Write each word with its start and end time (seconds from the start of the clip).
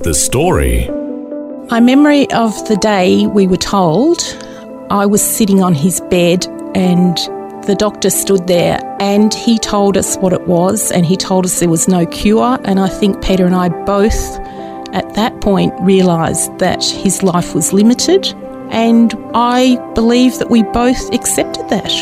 The 0.00 0.12
story. 0.14 0.88
My 1.70 1.80
memory 1.80 2.30
of 2.32 2.52
the 2.68 2.76
day 2.76 3.26
we 3.26 3.46
were 3.46 3.56
told, 3.56 4.20
I 4.90 5.06
was 5.06 5.22
sitting 5.22 5.62
on 5.62 5.74
his 5.74 6.00
bed 6.10 6.46
and 6.74 7.16
the 7.66 7.74
doctor 7.78 8.10
stood 8.10 8.46
there 8.46 8.80
and 9.00 9.32
he 9.32 9.58
told 9.58 9.96
us 9.96 10.16
what 10.16 10.32
it 10.32 10.46
was 10.46 10.92
and 10.92 11.06
he 11.06 11.16
told 11.16 11.46
us 11.46 11.60
there 11.60 11.68
was 11.68 11.88
no 11.88 12.04
cure. 12.06 12.58
And 12.64 12.80
I 12.80 12.88
think 12.88 13.22
Peter 13.24 13.46
and 13.46 13.54
I 13.54 13.70
both 13.84 14.38
at 14.92 15.14
that 15.14 15.40
point 15.40 15.72
realised 15.80 16.58
that 16.58 16.84
his 16.84 17.22
life 17.22 17.54
was 17.54 17.72
limited. 17.72 18.26
And 18.70 19.14
I 19.34 19.76
believe 19.94 20.38
that 20.38 20.50
we 20.50 20.62
both 20.62 21.12
accepted 21.14 21.68
that 21.70 21.92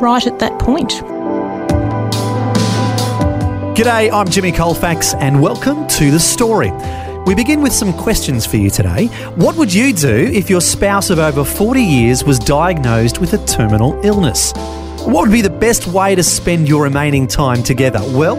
right 0.00 0.26
at 0.26 0.40
that 0.40 0.58
point. 0.58 0.90
G'day, 3.76 4.12
I'm 4.12 4.28
Jimmy 4.28 4.52
Colfax, 4.52 5.14
and 5.14 5.42
welcome 5.42 5.86
to 5.88 6.12
The 6.12 6.20
Story. 6.20 6.70
We 7.26 7.34
begin 7.34 7.62
with 7.62 7.72
some 7.72 7.94
questions 7.94 8.44
for 8.44 8.58
you 8.58 8.68
today. 8.68 9.06
What 9.36 9.56
would 9.56 9.72
you 9.72 9.94
do 9.94 10.30
if 10.34 10.50
your 10.50 10.60
spouse 10.60 11.08
of 11.08 11.18
over 11.18 11.42
40 11.42 11.80
years 11.80 12.22
was 12.22 12.38
diagnosed 12.38 13.18
with 13.18 13.32
a 13.32 13.38
terminal 13.46 13.98
illness? 14.04 14.52
What 15.06 15.22
would 15.22 15.32
be 15.32 15.40
the 15.40 15.48
best 15.48 15.86
way 15.86 16.14
to 16.14 16.22
spend 16.22 16.68
your 16.68 16.82
remaining 16.82 17.26
time 17.26 17.62
together? 17.62 18.00
Well, 18.02 18.36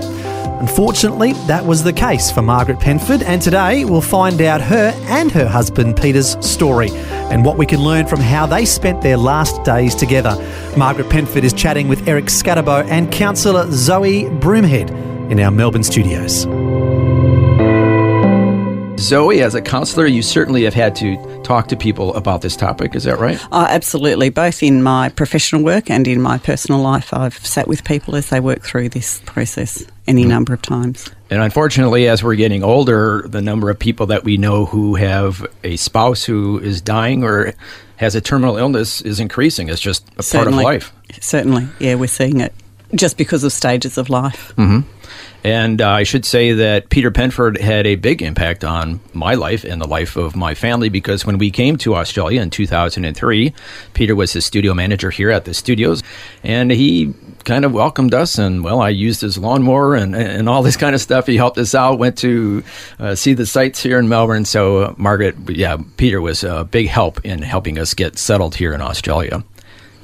unfortunately, 0.59 1.33
that 1.47 1.65
was 1.65 1.83
the 1.83 1.93
case 1.93 2.29
for 2.29 2.43
Margaret 2.43 2.79
Penford, 2.79 3.23
and 3.23 3.41
today 3.41 3.85
we'll 3.85 4.01
find 4.01 4.39
out 4.39 4.61
her 4.61 4.93
and 5.07 5.31
her 5.31 5.47
husband 5.47 5.97
Peter's 5.97 6.37
story 6.45 6.89
and 6.91 7.43
what 7.43 7.57
we 7.57 7.65
can 7.65 7.79
learn 7.79 8.05
from 8.05 8.19
how 8.19 8.45
they 8.45 8.65
spent 8.65 9.01
their 9.01 9.17
last 9.17 9.63
days 9.63 9.95
together. 9.95 10.35
Margaret 10.77 11.09
Penford 11.09 11.43
is 11.43 11.53
chatting 11.53 11.87
with 11.87 12.07
Eric 12.07 12.25
Skattebo 12.25 12.87
and 12.87 13.11
counsellor 13.11 13.67
Zoe 13.71 14.25
Broomhead 14.25 14.91
in 15.31 15.39
our 15.39 15.49
Melbourne 15.49 15.83
studios. 15.83 16.45
Zoe, 18.97 19.41
as 19.41 19.55
a 19.55 19.61
counselor, 19.61 20.05
you 20.05 20.21
certainly 20.21 20.63
have 20.63 20.73
had 20.73 20.95
to 20.97 21.41
talk 21.43 21.67
to 21.67 21.75
people 21.75 22.13
about 22.15 22.41
this 22.41 22.55
topic. 22.55 22.95
Is 22.95 23.03
that 23.03 23.19
right? 23.19 23.39
Uh, 23.51 23.67
absolutely. 23.69 24.29
Both 24.29 24.63
in 24.63 24.81
my 24.81 25.09
professional 25.09 25.63
work 25.63 25.89
and 25.89 26.07
in 26.07 26.21
my 26.21 26.37
personal 26.37 26.81
life, 26.81 27.13
I've 27.13 27.37
sat 27.45 27.67
with 27.67 27.83
people 27.83 28.15
as 28.15 28.29
they 28.29 28.39
work 28.39 28.63
through 28.63 28.89
this 28.89 29.21
process 29.25 29.85
any 30.07 30.23
mm. 30.23 30.29
number 30.29 30.53
of 30.53 30.61
times. 30.61 31.09
And 31.29 31.41
unfortunately, 31.41 32.07
as 32.07 32.23
we're 32.23 32.35
getting 32.35 32.63
older, 32.63 33.25
the 33.27 33.41
number 33.41 33.69
of 33.69 33.77
people 33.77 34.07
that 34.07 34.23
we 34.23 34.37
know 34.37 34.65
who 34.65 34.95
have 34.95 35.45
a 35.63 35.75
spouse 35.75 36.23
who 36.23 36.59
is 36.59 36.81
dying 36.81 37.23
or 37.23 37.53
has 37.97 38.15
a 38.15 38.21
terminal 38.21 38.57
illness 38.57 39.01
is 39.01 39.19
increasing. 39.19 39.69
It's 39.69 39.81
just 39.81 40.07
a 40.17 40.23
certainly, 40.23 40.63
part 40.63 40.75
of 40.77 40.93
life. 40.93 41.21
Certainly. 41.21 41.67
Yeah, 41.79 41.95
we're 41.95 42.07
seeing 42.07 42.39
it 42.39 42.53
just 42.93 43.17
because 43.17 43.43
of 43.43 43.51
stages 43.51 43.97
of 43.97 44.09
life. 44.09 44.53
Mm-hmm. 44.57 44.89
And 45.45 45.79
uh, 45.79 45.89
I 45.91 46.01
should 46.01 46.25
say 46.25 46.53
that 46.53 46.89
Peter 46.89 47.11
Penford 47.11 47.61
had 47.61 47.85
a 47.85 47.93
big 47.97 48.23
impact 48.23 48.63
on 48.63 48.99
my 49.13 49.35
life 49.35 49.63
and 49.63 49.79
the 49.79 49.87
life 49.87 50.15
of 50.15 50.35
my 50.35 50.55
family 50.55 50.89
because 50.89 51.23
when 51.23 51.37
we 51.37 51.51
came 51.51 51.77
to 51.77 51.93
Australia 51.93 52.41
in 52.41 52.49
2003, 52.49 53.53
Peter 53.93 54.15
was 54.15 54.33
the 54.33 54.41
studio 54.41 54.73
manager 54.73 55.11
here 55.11 55.29
at 55.29 55.45
the 55.45 55.53
studios, 55.53 56.01
and 56.41 56.71
he 56.71 57.13
kind 57.43 57.63
of 57.63 57.73
welcomed 57.73 58.15
us. 58.15 58.39
And 58.39 58.63
well, 58.63 58.81
I 58.81 58.89
used 58.89 59.21
his 59.21 59.37
lawnmower 59.37 59.93
and, 59.93 60.15
and 60.15 60.49
all 60.49 60.63
this 60.63 60.77
kind 60.77 60.95
of 60.95 61.01
stuff. 61.01 61.27
He 61.27 61.37
helped 61.37 61.59
us 61.59 61.75
out, 61.75 61.99
went 61.99 62.17
to 62.17 62.63
uh, 62.97 63.13
see 63.13 63.35
the 63.35 63.45
sights 63.45 63.83
here 63.83 63.99
in 63.99 64.09
Melbourne. 64.09 64.45
So, 64.45 64.77
uh, 64.79 64.93
Margaret, 64.97 65.35
yeah, 65.47 65.77
Peter 65.97 66.21
was 66.21 66.43
a 66.43 66.63
big 66.63 66.87
help 66.87 67.23
in 67.23 67.43
helping 67.43 67.77
us 67.77 67.93
get 67.93 68.17
settled 68.17 68.55
here 68.55 68.73
in 68.73 68.81
Australia. 68.81 69.43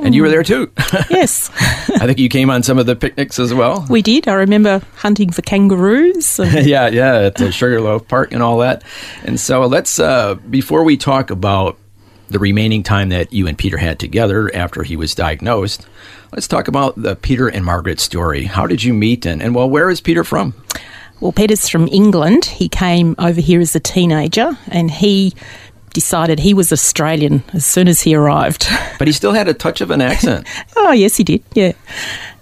And 0.01 0.16
you 0.16 0.23
were 0.23 0.29
there 0.29 0.44
too. 0.44 0.72
Yes. 1.09 1.50
I 1.89 2.06
think 2.06 2.19
you 2.19 2.29
came 2.29 2.50
on 2.50 2.63
some 2.63 2.78
of 2.79 2.85
the 2.85 2.95
picnics 2.95 3.38
as 3.39 3.53
well. 3.53 3.85
We 3.89 4.01
did. 4.01 4.28
I 4.28 4.34
remember 4.34 4.81
hunting 4.95 5.29
for 5.31 5.41
kangaroos. 5.41 6.39
yeah, 6.39 6.88
yeah, 6.88 7.16
at 7.16 7.35
the 7.35 7.51
Sugarloaf 7.51 8.07
Park 8.07 8.31
and 8.31 8.41
all 8.41 8.57
that. 8.59 8.84
And 9.23 9.40
so 9.40 9.66
let's, 9.66 10.00
uh, 10.00 10.35
before 10.35 10.84
we 10.84 10.97
talk 10.97 11.29
about 11.29 11.78
the 12.29 12.40
remaining 12.40 12.81
time 12.81 13.09
that 13.09 13.31
you 13.34 13.47
and 13.47 13.57
Peter 13.57 13.78
had 13.78 14.00
together 14.00 14.53
after 14.56 14.84
he 14.84 14.95
was 14.95 15.13
diagnosed, 15.13 15.85
let's 16.31 16.47
talk 16.47 16.67
about 16.67 17.01
the 17.01 17.16
Peter 17.16 17.47
and 17.47 17.66
Margaret 17.66 18.00
story. 18.00 18.45
How 18.45 18.67
did 18.67 18.84
you 18.84 18.94
meet? 18.94 19.25
And, 19.25 19.41
and 19.41 19.53
well, 19.53 19.69
where 19.69 19.90
is 19.90 20.01
Peter 20.01 20.23
from? 20.23 20.53
Well, 21.19 21.31
Peter's 21.31 21.69
from 21.69 21.88
England. 21.90 22.45
He 22.45 22.67
came 22.67 23.16
over 23.19 23.40
here 23.40 23.61
as 23.61 23.75
a 23.75 23.79
teenager 23.79 24.57
and 24.67 24.90
he 24.90 25.34
decided 25.94 26.40
he 26.40 26.53
was 26.53 26.72
Australian 26.72 27.44
as 27.53 27.66
soon 27.66 27.88
as 27.88 28.02
he 28.02 28.16
arrived. 28.16 28.68
But 29.00 29.07
he 29.07 29.13
still 29.13 29.34
had 29.34 29.47
a 29.47 29.53
touch 29.53 29.81
of 29.81 29.90
an 29.90 30.00
accent. 30.00 30.46
oh, 30.75 30.91
yes, 30.91 31.18
he 31.18 31.24
did. 31.24 31.44
Yeah. 31.56 31.72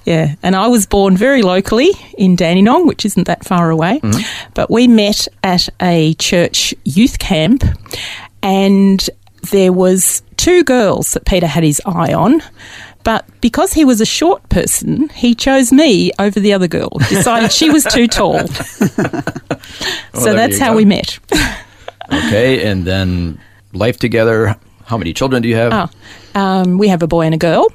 Yeah. 0.04 0.36
And 0.44 0.56
I 0.56 0.68
was 0.68 0.86
born 0.86 1.16
very 1.16 1.42
locally 1.42 1.92
in 2.18 2.36
Dandenong, 2.36 2.86
which 2.86 3.06
isn't 3.06 3.28
that 3.28 3.46
far 3.46 3.70
away. 3.70 4.02
Mm-hmm. 4.02 4.52
But 4.56 4.70
we 4.70 4.88
met 4.88 5.30
at 5.42 5.70
a 5.82 6.16
church 6.16 6.74
youth 6.84 7.20
camp 7.20 7.64
and 8.42 9.10
there 9.52 9.72
was 9.72 10.22
two 10.36 10.64
girls 10.66 11.14
that 11.14 11.26
Peter 11.26 11.48
had 11.48 11.64
his 11.64 11.82
eye 11.86 12.14
on. 12.14 12.42
But 13.04 13.26
because 13.40 13.74
he 13.74 13.86
was 13.86 14.02
a 14.02 14.06
short 14.06 14.48
person, 14.50 15.10
he 15.10 15.34
chose 15.34 15.72
me 15.72 16.12
over 16.20 16.40
the 16.40 16.54
other 16.54 16.68
girl. 16.68 16.90
Decided 17.08 17.52
she 17.52 17.70
was 17.70 17.86
too 17.86 18.08
tall. 18.08 18.34
well, 18.98 19.14
so 20.14 20.34
that's 20.34 20.60
how 20.60 20.72
go. 20.72 20.78
we 20.78 20.86
met. 20.86 21.20
Okay, 22.12 22.66
and 22.70 22.86
then 22.86 23.40
life 23.74 23.98
together. 24.00 24.56
How 24.86 24.98
many 24.98 25.14
children 25.14 25.44
do 25.44 25.50
you 25.50 25.56
have? 25.56 25.72
Oh, 26.36 26.40
um, 26.40 26.78
we 26.78 26.88
have 26.88 27.04
a 27.04 27.08
boy 27.08 27.26
and 27.26 27.36
a 27.36 27.38
girl, 27.38 27.68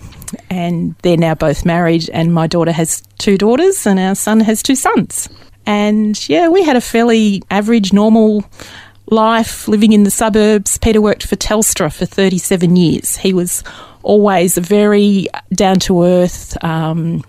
and 0.51 0.95
they're 1.03 1.17
now 1.17 1.35
both 1.35 1.65
married. 1.65 2.11
And 2.11 2.35
my 2.35 2.47
daughter 2.47 2.73
has 2.73 3.03
two 3.19 3.39
daughters, 3.39 3.87
and 3.87 3.99
our 3.99 4.15
son 4.15 4.41
has 4.41 4.63
two 4.63 4.75
sons. 4.75 5.29
And 5.67 6.29
yeah, 6.29 6.49
we 6.49 6.65
had 6.65 6.77
a 6.77 6.81
fairly 6.81 7.43
average, 7.51 7.93
normal 7.93 8.45
life 9.07 9.69
living 9.69 9.93
in 9.93 10.05
the 10.05 10.11
suburbs. 10.11 10.79
Peter 10.79 11.01
worked 11.01 11.27
for 11.27 11.37
Telstra 11.37 11.93
for 11.93 12.07
37 12.07 12.77
years. 12.77 13.17
He 13.17 13.33
was 13.33 13.63
always 14.03 14.57
a 14.57 14.61
very 14.61 15.29
down 15.55 15.79
to 15.81 16.05
earth, 16.05 16.63
um, 16.63 17.25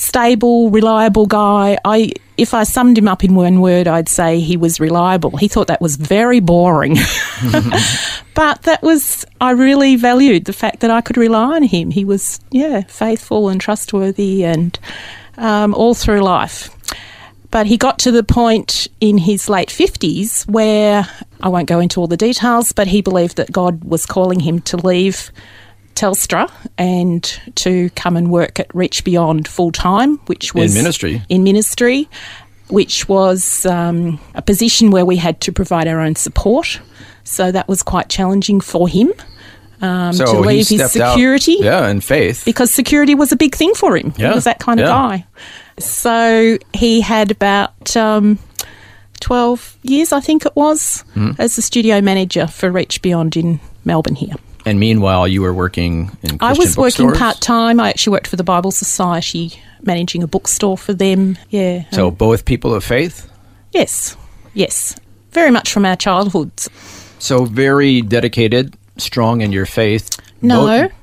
stable, 0.00 0.70
reliable 0.70 1.26
guy. 1.26 1.78
I 1.84 2.12
if 2.38 2.54
I 2.54 2.62
summed 2.64 2.96
him 2.96 3.06
up 3.06 3.22
in 3.22 3.34
one 3.34 3.60
word, 3.60 3.86
I'd 3.86 4.08
say 4.08 4.40
he 4.40 4.56
was 4.56 4.80
reliable. 4.80 5.36
He 5.36 5.46
thought 5.46 5.66
that 5.66 5.82
was 5.82 5.96
very 5.96 6.40
boring. 6.40 6.94
but 8.34 8.62
that 8.62 8.78
was, 8.82 9.26
I 9.42 9.50
really 9.50 9.96
valued 9.96 10.46
the 10.46 10.54
fact 10.54 10.80
that 10.80 10.90
I 10.90 11.02
could 11.02 11.18
rely 11.18 11.56
on 11.56 11.62
him. 11.64 11.90
He 11.90 12.06
was, 12.06 12.40
yeah, 12.50 12.80
faithful 12.84 13.50
and 13.50 13.60
trustworthy 13.60 14.42
and 14.42 14.78
um, 15.36 15.74
all 15.74 15.92
through 15.92 16.22
life. 16.22 16.70
But 17.50 17.66
he 17.66 17.76
got 17.76 17.98
to 18.00 18.10
the 18.10 18.24
point 18.24 18.88
in 19.02 19.18
his 19.18 19.50
late 19.50 19.68
50s 19.68 20.48
where 20.48 21.06
I 21.42 21.48
won't 21.50 21.68
go 21.68 21.78
into 21.78 22.00
all 22.00 22.06
the 22.06 22.16
details, 22.16 22.72
but 22.72 22.86
he 22.86 23.02
believed 23.02 23.36
that 23.36 23.52
God 23.52 23.84
was 23.84 24.06
calling 24.06 24.40
him 24.40 24.62
to 24.62 24.78
leave 24.78 25.30
Telstra 26.00 26.50
and 26.78 27.22
to 27.56 27.90
come 27.90 28.16
and 28.16 28.30
work 28.30 28.58
at 28.58 28.74
Reach 28.74 29.04
Beyond 29.04 29.46
full 29.46 29.70
time, 29.70 30.16
which 30.26 30.54
was 30.54 30.74
in 30.74 30.82
ministry. 30.82 31.22
In 31.28 31.44
ministry, 31.44 32.08
which 32.68 33.06
was 33.06 33.66
um, 33.66 34.18
a 34.34 34.40
position 34.40 34.90
where 34.90 35.04
we 35.04 35.16
had 35.16 35.42
to 35.42 35.52
provide 35.52 35.86
our 35.86 36.00
own 36.00 36.16
support. 36.16 36.80
So 37.24 37.52
that 37.52 37.68
was 37.68 37.82
quite 37.82 38.08
challenging 38.08 38.62
for 38.62 38.88
him. 38.88 39.12
Um, 39.82 40.14
so 40.14 40.24
to 40.24 40.40
leave 40.40 40.68
his 40.68 40.90
security. 40.90 41.58
Out, 41.58 41.64
yeah, 41.64 41.86
and 41.88 42.02
faith. 42.02 42.46
Because 42.46 42.70
security 42.70 43.14
was 43.14 43.30
a 43.30 43.36
big 43.36 43.54
thing 43.54 43.74
for 43.74 43.94
him. 43.94 44.14
Yeah. 44.16 44.30
He 44.30 44.34
was 44.34 44.44
that 44.44 44.58
kind 44.58 44.80
of 44.80 44.86
guy. 44.86 45.26
So 45.78 46.56
he 46.72 47.02
had 47.02 47.30
about 47.30 47.94
um, 47.94 48.38
12 49.20 49.78
years, 49.82 50.12
I 50.12 50.20
think 50.20 50.46
it 50.46 50.56
was, 50.56 51.04
mm. 51.14 51.38
as 51.38 51.56
the 51.56 51.62
studio 51.62 52.00
manager 52.00 52.46
for 52.46 52.70
Reach 52.70 53.02
Beyond 53.02 53.36
in 53.36 53.60
Melbourne 53.84 54.16
here. 54.16 54.34
And 54.70 54.78
meanwhile, 54.78 55.26
you 55.26 55.42
were 55.42 55.52
working 55.52 56.16
in 56.22 56.38
Christian 56.38 56.42
I 56.42 56.52
was 56.52 56.76
working 56.76 57.10
part 57.10 57.40
time. 57.40 57.80
I 57.80 57.88
actually 57.88 58.12
worked 58.12 58.28
for 58.28 58.36
the 58.36 58.44
Bible 58.44 58.70
Society, 58.70 59.60
managing 59.82 60.22
a 60.22 60.28
bookstore 60.28 60.78
for 60.78 60.94
them. 60.94 61.36
Yeah. 61.48 61.90
So 61.90 62.06
um, 62.06 62.14
both 62.14 62.44
people 62.44 62.72
of 62.72 62.84
faith. 62.84 63.28
Yes, 63.72 64.16
yes, 64.54 64.94
very 65.32 65.50
much 65.50 65.72
from 65.72 65.84
our 65.84 65.96
childhoods. 65.96 66.70
So 67.18 67.46
very 67.46 68.00
dedicated, 68.00 68.76
strong 68.96 69.40
in 69.40 69.50
your 69.50 69.66
faith. 69.66 70.08
No. 70.40 70.88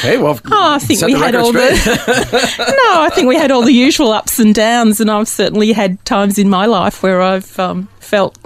Okay, 0.00 0.18
well, 0.18 0.38
Oh, 0.44 0.74
I 0.74 0.78
think 0.78 1.00
we 1.00 1.12
had 1.12 1.34
all 1.34 1.48
straight. 1.48 1.72
the. 1.76 2.56
no, 2.58 3.00
I 3.02 3.08
think 3.14 3.28
we 3.28 3.36
had 3.36 3.50
all 3.50 3.62
the 3.62 3.72
usual 3.72 4.10
ups 4.12 4.38
and 4.38 4.54
downs, 4.54 5.00
and 5.00 5.10
I've 5.10 5.28
certainly 5.28 5.72
had 5.72 6.04
times 6.04 6.38
in 6.38 6.50
my 6.50 6.66
life 6.66 7.02
where 7.02 7.22
I've 7.22 7.58
um, 7.58 7.88
felt, 7.98 8.36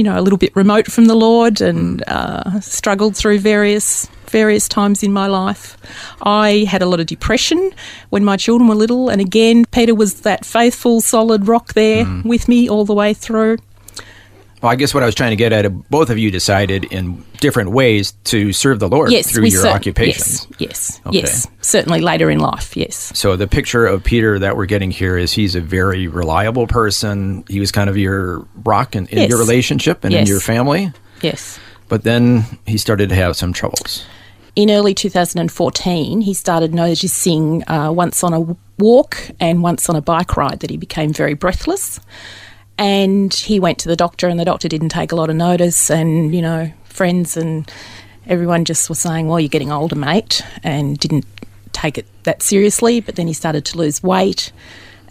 you 0.00 0.04
know, 0.04 0.18
a 0.18 0.22
little 0.22 0.38
bit 0.38 0.56
remote 0.56 0.90
from 0.90 1.04
the 1.04 1.14
Lord 1.14 1.60
and 1.60 2.02
uh, 2.06 2.58
struggled 2.60 3.14
through 3.14 3.38
various 3.38 4.08
various 4.28 4.66
times 4.66 5.02
in 5.02 5.12
my 5.12 5.26
life. 5.26 5.76
I 6.22 6.64
had 6.70 6.80
a 6.80 6.86
lot 6.86 7.00
of 7.00 7.06
depression 7.06 7.70
when 8.08 8.24
my 8.24 8.38
children 8.38 8.66
were 8.66 8.74
little, 8.74 9.10
and 9.10 9.20
again, 9.20 9.66
Peter 9.66 9.94
was 9.94 10.22
that 10.22 10.46
faithful, 10.46 11.02
solid 11.02 11.48
rock 11.48 11.74
there 11.74 12.06
with 12.24 12.48
me 12.48 12.66
all 12.66 12.86
the 12.86 12.94
way 12.94 13.12
through. 13.12 13.58
Well, 14.62 14.70
I 14.70 14.76
guess 14.76 14.92
what 14.92 15.02
I 15.02 15.06
was 15.06 15.14
trying 15.14 15.30
to 15.30 15.36
get 15.36 15.52
at, 15.54 15.88
both 15.88 16.10
of 16.10 16.18
you 16.18 16.30
decided 16.30 16.84
in 16.92 17.24
different 17.40 17.70
ways 17.70 18.12
to 18.24 18.52
serve 18.52 18.78
the 18.78 18.88
Lord 18.88 19.10
Yes, 19.10 19.32
through 19.32 19.46
your 19.46 19.62
cer- 19.62 19.68
occupation. 19.68 20.22
Yes, 20.22 20.46
yes, 20.58 21.00
Okay. 21.06 21.18
yes. 21.20 21.46
Certainly 21.62 22.00
later 22.02 22.30
in 22.30 22.40
life. 22.40 22.76
Yes. 22.76 23.10
So 23.18 23.36
the 23.36 23.46
picture 23.46 23.86
of 23.86 24.04
Peter 24.04 24.38
that 24.38 24.58
we're 24.58 24.66
getting 24.66 24.90
here 24.90 25.16
is 25.16 25.32
he's 25.32 25.54
a 25.54 25.62
very 25.62 26.08
reliable 26.08 26.66
person. 26.66 27.42
He 27.48 27.58
was 27.58 27.72
kind 27.72 27.88
of 27.88 27.96
your 27.96 28.46
rock 28.64 28.94
in, 28.94 29.06
in 29.06 29.18
Yes. 29.18 29.28
your 29.30 29.38
relationship 29.38 30.04
and 30.04 30.12
in 30.14 30.26
your 30.26 30.40
family. 30.40 30.92
Yes. 31.22 31.58
But 31.88 32.04
then 32.04 32.44
he 32.66 32.76
started 32.76 33.08
to 33.08 33.14
have 33.14 33.36
some 33.36 33.52
troubles. 33.54 34.04
in 34.56 34.70
early 34.70 34.92
2014, 34.94 36.20
he 36.20 36.34
started 36.34 36.74
noticing 36.74 37.62
uh, 37.68 37.90
once 37.92 38.22
on 38.22 38.32
a 38.34 38.56
walk 38.78 39.16
and 39.40 39.62
once 39.62 39.88
on 39.88 39.96
a 39.96 40.02
bike 40.02 40.36
ride 40.36 40.60
that 40.60 40.70
he 40.70 40.76
became 40.76 41.12
very 41.12 41.34
breathless. 41.34 41.98
And 42.80 43.32
he 43.34 43.60
went 43.60 43.78
to 43.80 43.88
the 43.88 43.94
doctor, 43.94 44.26
and 44.26 44.40
the 44.40 44.44
doctor 44.46 44.66
didn't 44.66 44.88
take 44.88 45.12
a 45.12 45.14
lot 45.14 45.28
of 45.28 45.36
notice. 45.36 45.90
And, 45.90 46.34
you 46.34 46.40
know, 46.40 46.72
friends 46.84 47.36
and 47.36 47.70
everyone 48.26 48.64
just 48.64 48.88
was 48.88 48.98
saying, 48.98 49.28
Well, 49.28 49.38
you're 49.38 49.50
getting 49.50 49.70
older, 49.70 49.96
mate, 49.96 50.40
and 50.62 50.98
didn't 50.98 51.26
take 51.72 51.98
it 51.98 52.06
that 52.22 52.42
seriously. 52.42 53.00
But 53.00 53.16
then 53.16 53.26
he 53.26 53.34
started 53.34 53.66
to 53.66 53.76
lose 53.76 54.02
weight. 54.02 54.50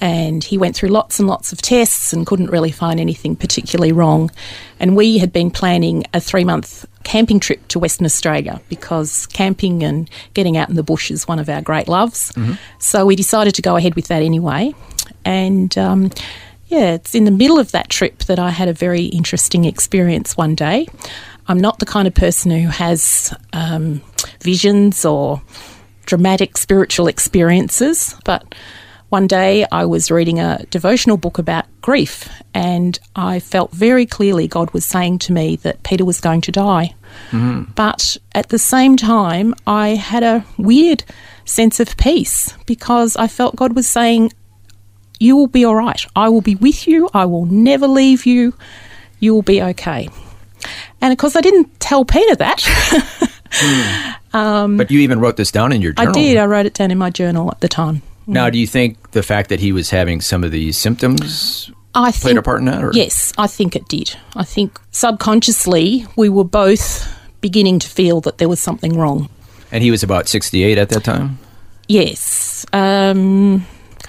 And 0.01 0.43
he 0.43 0.57
went 0.57 0.77
through 0.77 0.89
lots 0.89 1.19
and 1.19 1.27
lots 1.27 1.51
of 1.51 1.61
tests 1.61 2.11
and 2.11 2.25
couldn't 2.25 2.49
really 2.49 2.71
find 2.71 2.99
anything 2.99 3.35
particularly 3.35 3.91
wrong. 3.91 4.31
And 4.79 4.95
we 4.95 5.19
had 5.19 5.31
been 5.31 5.51
planning 5.51 6.05
a 6.13 6.19
three 6.19 6.45
month 6.45 6.87
camping 7.03 7.39
trip 7.39 7.67
to 7.67 7.77
Western 7.77 8.05
Australia 8.05 8.61
because 8.69 9.27
camping 9.27 9.83
and 9.83 10.09
getting 10.33 10.57
out 10.57 10.69
in 10.69 10.75
the 10.75 10.83
bush 10.83 11.11
is 11.11 11.27
one 11.27 11.37
of 11.37 11.49
our 11.49 11.61
great 11.61 11.87
loves. 11.87 12.31
So 12.79 13.05
we 13.05 13.15
decided 13.15 13.53
to 13.55 13.61
go 13.61 13.75
ahead 13.75 13.93
with 13.93 14.07
that 14.07 14.23
anyway. 14.23 14.73
And 15.25 15.77
um, 15.77 16.11
yeah, 16.69 16.93
it's 16.93 17.15
in 17.15 17.25
the 17.25 17.31
middle 17.31 17.59
of 17.59 17.71
that 17.71 17.89
trip 17.89 18.19
that 18.25 18.39
I 18.39 18.51
had 18.51 18.69
a 18.69 18.73
very 18.73 19.05
interesting 19.05 19.65
experience 19.65 20.37
one 20.37 20.55
day. 20.55 20.87
I'm 21.47 21.59
not 21.59 21.79
the 21.79 21.85
kind 21.85 22.07
of 22.07 22.13
person 22.13 22.51
who 22.51 22.67
has 22.69 23.35
um, 23.53 24.01
visions 24.41 25.03
or 25.03 25.41
dramatic 26.05 26.57
spiritual 26.57 27.07
experiences, 27.07 28.15
but 28.23 28.53
one 29.09 29.25
day 29.25 29.65
I 29.71 29.85
was 29.85 30.11
reading 30.11 30.39
a 30.39 30.63
devotional 30.69 31.17
book 31.17 31.39
about 31.39 31.65
grief, 31.81 32.29
and 32.53 32.99
I 33.15 33.39
felt 33.39 33.71
very 33.71 34.05
clearly 34.05 34.47
God 34.47 34.69
was 34.71 34.85
saying 34.85 35.19
to 35.19 35.33
me 35.33 35.55
that 35.57 35.81
Peter 35.81 36.05
was 36.05 36.21
going 36.21 36.41
to 36.41 36.51
die. 36.51 36.93
But 37.73 38.17
at 38.35 38.49
the 38.49 38.59
same 38.59 38.95
time, 38.95 39.55
I 39.65 39.89
had 39.95 40.21
a 40.21 40.45
weird 40.59 41.03
sense 41.45 41.79
of 41.79 41.97
peace 41.97 42.53
because 42.67 43.15
I 43.15 43.25
felt 43.27 43.55
God 43.55 43.75
was 43.75 43.87
saying, 43.87 44.31
You 45.19 45.35
will 45.35 45.47
be 45.47 45.65
all 45.65 45.75
right. 45.75 46.03
I 46.15 46.29
will 46.29 46.41
be 46.41 46.55
with 46.55 46.87
you. 46.87 47.09
I 47.13 47.25
will 47.25 47.45
never 47.45 47.87
leave 47.87 48.25
you. 48.25 48.53
You 49.19 49.33
will 49.33 49.41
be 49.41 49.61
okay. 49.61 50.09
And 51.01 51.11
of 51.11 51.17
course, 51.17 51.35
I 51.35 51.41
didn't 51.41 51.79
tell 51.79 52.05
Peter 52.05 52.35
that. 52.35 54.17
but 54.31 54.91
you 54.91 54.99
even 54.99 55.19
wrote 55.19 55.37
this 55.37 55.51
down 55.51 55.71
in 55.71 55.81
your 55.81 55.93
journal. 55.93 56.11
I 56.11 56.13
did. 56.13 56.37
I 56.37 56.45
wrote 56.45 56.65
it 56.65 56.73
down 56.73 56.91
in 56.91 56.97
my 56.97 57.09
journal 57.09 57.51
at 57.51 57.59
the 57.59 57.67
time. 57.67 58.01
Now, 58.27 58.49
do 58.49 58.59
you 58.59 58.67
think 58.67 59.11
the 59.11 59.23
fact 59.23 59.49
that 59.49 59.59
he 59.59 59.71
was 59.71 59.89
having 59.89 60.21
some 60.21 60.43
of 60.43 60.51
these 60.51 60.77
symptoms 60.77 61.71
I 61.95 62.11
played 62.11 62.21
think, 62.21 62.39
a 62.39 62.41
part 62.43 62.59
in 62.59 62.65
that? 62.65 62.83
Or? 62.83 62.91
Yes, 62.93 63.33
I 63.37 63.47
think 63.47 63.75
it 63.75 63.87
did. 63.87 64.15
I 64.35 64.43
think 64.43 64.79
subconsciously 64.91 66.05
we 66.15 66.29
were 66.29 66.43
both 66.43 67.11
beginning 67.41 67.79
to 67.79 67.89
feel 67.89 68.21
that 68.21 68.37
there 68.37 68.47
was 68.47 68.59
something 68.59 68.95
wrong. 68.97 69.29
And 69.71 69.83
he 69.83 69.91
was 69.91 70.03
about 70.03 70.27
68 70.27 70.77
at 70.77 70.89
that 70.89 71.03
time? 71.03 71.39
Yes. 71.87 72.65
Um, 72.71 73.65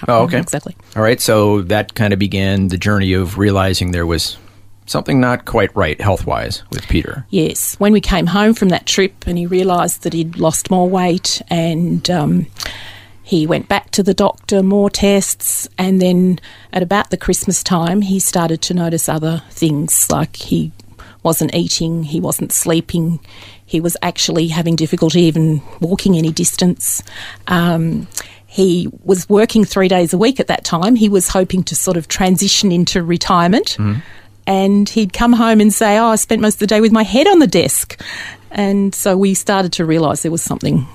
Oh, 0.07 0.23
okay. 0.23 0.39
Exactly. 0.39 0.75
All 0.95 1.03
right, 1.03 1.21
so 1.21 1.61
that 1.63 1.95
kind 1.95 2.13
of 2.13 2.19
began 2.19 2.69
the 2.69 2.77
journey 2.77 3.13
of 3.13 3.37
realizing 3.37 3.91
there 3.91 4.05
was 4.05 4.37
something 4.85 5.19
not 5.19 5.45
quite 5.45 5.73
right 5.75 5.99
health 6.01 6.25
wise 6.25 6.63
with 6.71 6.87
Peter. 6.87 7.25
Yes. 7.29 7.75
When 7.79 7.93
we 7.93 8.01
came 8.01 8.27
home 8.27 8.53
from 8.53 8.69
that 8.69 8.85
trip 8.85 9.25
and 9.25 9.37
he 9.37 9.45
realised 9.45 10.03
that 10.03 10.13
he'd 10.13 10.37
lost 10.37 10.69
more 10.69 10.89
weight 10.89 11.41
and 11.49 12.09
um, 12.09 12.47
he 13.23 13.47
went 13.47 13.69
back 13.69 13.91
to 13.91 14.03
the 14.03 14.13
doctor, 14.13 14.61
more 14.61 14.89
tests, 14.89 15.69
and 15.77 16.01
then 16.01 16.39
at 16.73 16.83
about 16.83 17.09
the 17.09 17.17
Christmas 17.17 17.63
time, 17.63 18.01
he 18.01 18.19
started 18.19 18.61
to 18.63 18.73
notice 18.73 19.07
other 19.07 19.43
things 19.49 20.11
like 20.11 20.35
he 20.35 20.71
wasn't 21.23 21.53
eating, 21.55 22.03
he 22.03 22.19
wasn't 22.19 22.51
sleeping, 22.51 23.19
he 23.65 23.79
was 23.79 23.95
actually 24.01 24.47
having 24.47 24.75
difficulty 24.75 25.21
even 25.21 25.61
walking 25.79 26.17
any 26.17 26.31
distance. 26.31 27.01
Um, 27.47 28.07
he 28.51 28.89
was 29.05 29.29
working 29.29 29.63
three 29.63 29.87
days 29.87 30.11
a 30.11 30.17
week 30.17 30.41
at 30.41 30.47
that 30.47 30.65
time. 30.65 30.95
He 30.95 31.07
was 31.07 31.29
hoping 31.29 31.63
to 31.63 31.73
sort 31.73 31.95
of 31.95 32.09
transition 32.09 32.69
into 32.69 33.01
retirement. 33.01 33.77
And 34.45 34.89
he'd 34.89 35.13
come 35.13 35.31
home 35.31 35.61
and 35.61 35.73
say, 35.73 35.97
Oh, 35.97 36.07
I 36.07 36.17
spent 36.17 36.41
most 36.41 36.55
of 36.55 36.59
the 36.59 36.67
day 36.67 36.81
with 36.81 36.91
my 36.91 37.03
head 37.03 37.27
on 37.27 37.39
the 37.39 37.47
desk. 37.47 38.01
And 38.51 38.93
so 38.93 39.15
we 39.15 39.35
started 39.35 39.71
to 39.73 39.85
realise 39.85 40.23
there 40.23 40.31
was 40.31 40.41
something 40.41 40.85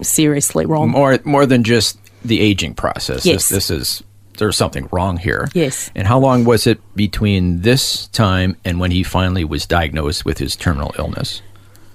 seriously 0.00 0.64
wrong. 0.64 0.88
More 0.92 1.18
more 1.24 1.44
than 1.44 1.62
just 1.62 1.98
the 2.24 2.40
aging 2.40 2.74
process. 2.74 3.26
Yes. 3.26 3.50
This, 3.50 3.68
this 3.68 3.70
is 3.70 4.02
there's 4.38 4.56
something 4.56 4.88
wrong 4.90 5.18
here. 5.18 5.48
Yes. 5.52 5.90
And 5.94 6.06
how 6.06 6.18
long 6.18 6.46
was 6.46 6.66
it 6.66 6.80
between 6.96 7.60
this 7.60 8.06
time 8.08 8.56
and 8.64 8.80
when 8.80 8.90
he 8.90 9.02
finally 9.02 9.44
was 9.44 9.66
diagnosed 9.66 10.24
with 10.24 10.38
his 10.38 10.56
terminal 10.56 10.94
illness? 10.98 11.42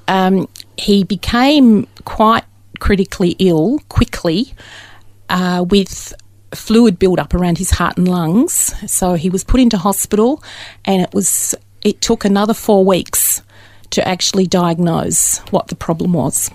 um, 0.07 0.47
he 0.77 1.03
became 1.03 1.87
quite 2.05 2.43
critically 2.79 3.35
ill 3.39 3.79
quickly 3.89 4.53
uh, 5.29 5.63
with 5.67 6.13
fluid 6.53 6.97
buildup 6.97 7.33
around 7.33 7.57
his 7.59 7.71
heart 7.71 7.97
and 7.97 8.07
lungs. 8.07 8.73
So 8.91 9.13
he 9.13 9.29
was 9.29 9.43
put 9.43 9.59
into 9.59 9.77
hospital, 9.77 10.43
and 10.85 11.01
it 11.01 11.13
was 11.13 11.55
it 11.83 12.01
took 12.01 12.25
another 12.25 12.53
four 12.53 12.83
weeks 12.83 13.41
to 13.91 14.07
actually 14.07 14.45
diagnose 14.45 15.39
what 15.51 15.67
the 15.69 15.75
problem 15.75 16.13
was, 16.13 16.49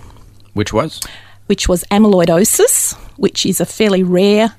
Which 0.52 0.72
was? 0.72 1.00
which 1.46 1.68
was 1.68 1.84
amyloidosis, 1.90 2.94
which 3.16 3.44
is 3.46 3.60
a 3.60 3.66
fairly 3.66 4.02
rare 4.02 4.54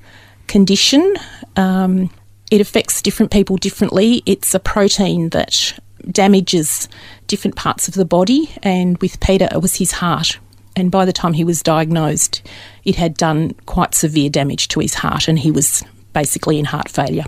condition. 0.47 1.15
Um, 1.55 2.09
it 2.51 2.61
affects 2.61 3.01
different 3.01 3.31
people 3.31 3.57
differently. 3.57 4.21
It's 4.25 4.53
a 4.53 4.59
protein 4.59 5.29
that 5.29 5.79
damages 6.11 6.87
different 7.27 7.55
parts 7.55 7.87
of 7.87 7.93
the 7.95 8.05
body, 8.05 8.51
and 8.61 8.97
with 8.99 9.19
Peter, 9.19 9.47
it 9.51 9.61
was 9.61 9.75
his 9.75 9.93
heart. 9.93 10.37
And 10.75 10.91
by 10.91 11.05
the 11.05 11.13
time 11.13 11.33
he 11.33 11.43
was 11.43 11.63
diagnosed, 11.63 12.41
it 12.85 12.95
had 12.95 13.15
done 13.15 13.53
quite 13.65 13.93
severe 13.93 14.29
damage 14.29 14.67
to 14.69 14.79
his 14.79 14.93
heart, 14.93 15.27
and 15.27 15.37
he 15.39 15.51
was 15.51 15.83
basically 16.13 16.59
in 16.59 16.65
heart 16.65 16.89
failure. 16.89 17.25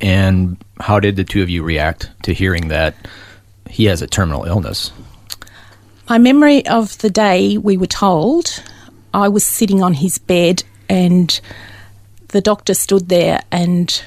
And 0.00 0.56
how 0.78 1.00
did 1.00 1.16
the 1.16 1.24
two 1.24 1.42
of 1.42 1.50
you 1.50 1.62
react 1.62 2.10
to 2.22 2.32
hearing 2.32 2.68
that 2.68 2.94
he 3.68 3.84
has 3.86 4.00
a 4.00 4.06
terminal 4.06 4.44
illness? 4.44 4.92
My 6.08 6.18
memory 6.18 6.66
of 6.66 6.98
the 6.98 7.10
day 7.10 7.58
we 7.58 7.76
were 7.76 7.86
told, 7.86 8.62
I 9.12 9.28
was 9.28 9.44
sitting 9.44 9.82
on 9.82 9.94
his 9.94 10.18
bed 10.18 10.62
and 10.88 11.40
the 12.28 12.40
doctor 12.40 12.74
stood 12.74 13.08
there 13.08 13.42
and 13.52 14.02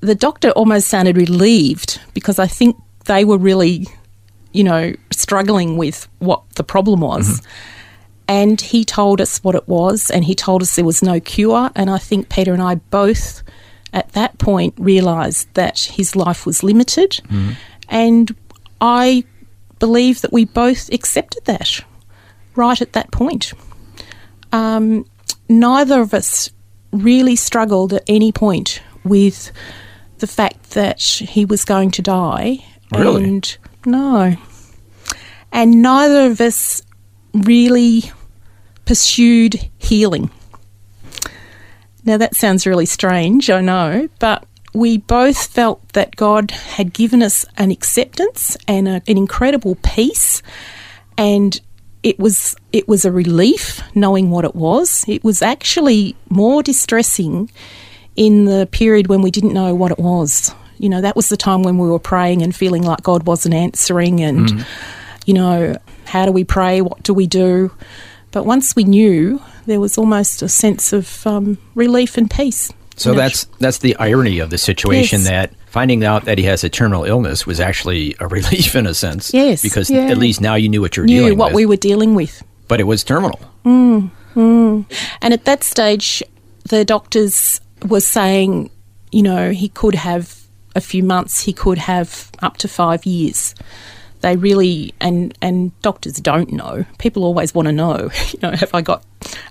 the 0.00 0.14
doctor 0.14 0.50
almost 0.50 0.88
sounded 0.88 1.16
relieved 1.16 2.00
because 2.14 2.38
I 2.38 2.46
think 2.46 2.76
they 3.06 3.24
were 3.24 3.38
really, 3.38 3.86
you 4.52 4.64
know, 4.64 4.94
struggling 5.10 5.76
with 5.76 6.08
what 6.18 6.42
the 6.54 6.64
problem 6.64 7.00
was. 7.00 7.40
Mm-hmm. 7.40 7.77
And 8.28 8.60
he 8.60 8.84
told 8.84 9.20
us 9.20 9.42
what 9.42 9.54
it 9.54 9.66
was 9.66 10.10
and 10.10 10.22
he 10.22 10.34
told 10.34 10.60
us 10.62 10.76
there 10.76 10.84
was 10.84 11.02
no 11.02 11.18
cure. 11.18 11.70
And 11.74 11.88
I 11.88 11.96
think 11.98 12.28
Peter 12.28 12.52
and 12.52 12.62
I 12.62 12.74
both 12.76 13.42
at 13.94 14.12
that 14.12 14.36
point 14.36 14.74
realised 14.78 15.52
that 15.54 15.78
his 15.78 16.14
life 16.14 16.44
was 16.44 16.62
limited. 16.62 17.20
And 17.88 18.36
I 18.82 19.24
believe 19.78 20.20
that 20.20 20.32
we 20.32 20.44
both 20.44 20.92
accepted 20.92 21.46
that 21.46 21.80
right 22.54 22.82
at 22.82 22.92
that 22.92 23.10
point. 23.12 23.54
Um, 24.52 25.06
neither 25.48 26.02
of 26.02 26.12
us 26.12 26.50
really 26.92 27.36
struggled 27.36 27.94
at 27.94 28.02
any 28.06 28.30
point 28.30 28.82
with 29.04 29.52
the 30.18 30.26
fact 30.26 30.70
that 30.70 31.00
he 31.00 31.46
was 31.46 31.64
going 31.64 31.90
to 31.92 32.02
die. 32.02 32.58
Really? 32.92 33.24
And 33.24 33.58
no. 33.86 34.36
And 35.50 35.80
neither 35.80 36.26
of 36.26 36.40
us 36.40 36.82
really 37.32 38.10
pursued 38.88 39.68
healing. 39.76 40.30
Now, 42.06 42.16
that 42.16 42.34
sounds 42.34 42.66
really 42.66 42.86
strange, 42.86 43.50
I 43.50 43.60
know, 43.60 44.08
but 44.18 44.46
we 44.72 44.96
both 44.96 45.48
felt 45.48 45.86
that 45.90 46.16
God 46.16 46.52
had 46.52 46.94
given 46.94 47.22
us 47.22 47.44
an 47.58 47.70
acceptance 47.70 48.56
and 48.66 48.88
a, 48.88 49.02
an 49.06 49.18
incredible 49.18 49.74
peace. 49.82 50.42
And 51.18 51.60
it 52.02 52.18
was 52.18 52.56
it 52.72 52.88
was 52.88 53.04
a 53.04 53.12
relief 53.12 53.82
knowing 53.94 54.30
what 54.30 54.46
it 54.46 54.54
was. 54.54 55.04
It 55.06 55.22
was 55.22 55.42
actually 55.42 56.16
more 56.30 56.62
distressing 56.62 57.50
in 58.16 58.46
the 58.46 58.66
period 58.72 59.08
when 59.08 59.20
we 59.20 59.30
didn't 59.30 59.52
know 59.52 59.74
what 59.74 59.92
it 59.92 59.98
was. 59.98 60.54
You 60.78 60.88
know, 60.88 61.02
that 61.02 61.14
was 61.14 61.28
the 61.28 61.36
time 61.36 61.62
when 61.62 61.76
we 61.76 61.90
were 61.90 61.98
praying 61.98 62.40
and 62.40 62.56
feeling 62.56 62.84
like 62.84 63.02
God 63.02 63.26
wasn't 63.26 63.54
answering 63.54 64.20
and 64.20 64.48
mm-hmm. 64.48 65.20
you 65.26 65.34
know, 65.34 65.76
how 66.06 66.24
do 66.24 66.32
we 66.32 66.44
pray? 66.44 66.80
What 66.80 67.02
do 67.02 67.12
we 67.12 67.26
do? 67.26 67.70
But 68.30 68.44
once 68.44 68.76
we 68.76 68.84
knew, 68.84 69.40
there 69.66 69.80
was 69.80 69.96
almost 69.98 70.42
a 70.42 70.48
sense 70.48 70.92
of 70.92 71.26
um, 71.26 71.58
relief 71.74 72.16
and 72.18 72.30
peace. 72.30 72.72
So 72.96 73.14
that's 73.14 73.44
that's 73.60 73.78
the 73.78 73.94
irony 73.96 74.40
of 74.40 74.50
the 74.50 74.58
situation 74.58 75.20
Yes. 75.20 75.28
that 75.28 75.52
finding 75.66 76.02
out 76.04 76.24
that 76.24 76.36
he 76.38 76.44
has 76.44 76.64
a 76.64 76.68
terminal 76.68 77.04
illness 77.04 77.46
was 77.46 77.60
actually 77.60 78.16
a 78.20 78.26
relief 78.36 78.74
in 78.74 78.86
a 78.86 78.94
sense. 78.94 79.32
Yes, 79.32 79.62
Because 79.62 79.88
yeah. 79.88 80.06
at 80.10 80.18
least 80.18 80.40
now 80.40 80.56
you 80.56 80.68
knew 80.68 80.80
what 80.80 80.96
you 80.96 81.02
were 81.04 81.06
knew 81.06 81.20
dealing 81.22 81.38
what 81.38 81.50
with. 81.50 81.54
we 81.56 81.66
were 81.66 81.76
dealing 81.76 82.14
with. 82.16 82.42
but 82.66 82.80
it 82.80 82.84
was 82.84 83.04
terminal. 83.04 83.40
And 84.34 85.32
at 85.34 85.44
that 85.44 85.64
stage, 85.64 86.22
the 86.68 86.84
doctors 86.84 87.60
were 87.86 88.00
saying, 88.00 88.70
you 89.10 89.22
know, 89.22 89.50
he 89.50 89.68
could 89.68 89.94
have 89.94 90.36
a 90.76 90.80
few 90.80 91.02
months, 91.02 91.44
he 91.44 91.52
could 91.52 91.78
have 91.78 92.30
up 92.42 92.56
to 92.58 92.68
five 92.68 93.04
years. 93.06 93.54
They 94.20 94.36
really, 94.36 94.94
and 95.00 95.36
and 95.42 95.78
doctors 95.82 96.14
don't 96.14 96.52
know. 96.52 96.84
People 96.98 97.24
always 97.24 97.54
want 97.54 97.66
to 97.66 97.72
know, 97.72 98.10
you 98.32 98.38
know, 98.42 98.52
have 98.52 98.74
I 98.74 98.80
got 98.82 99.04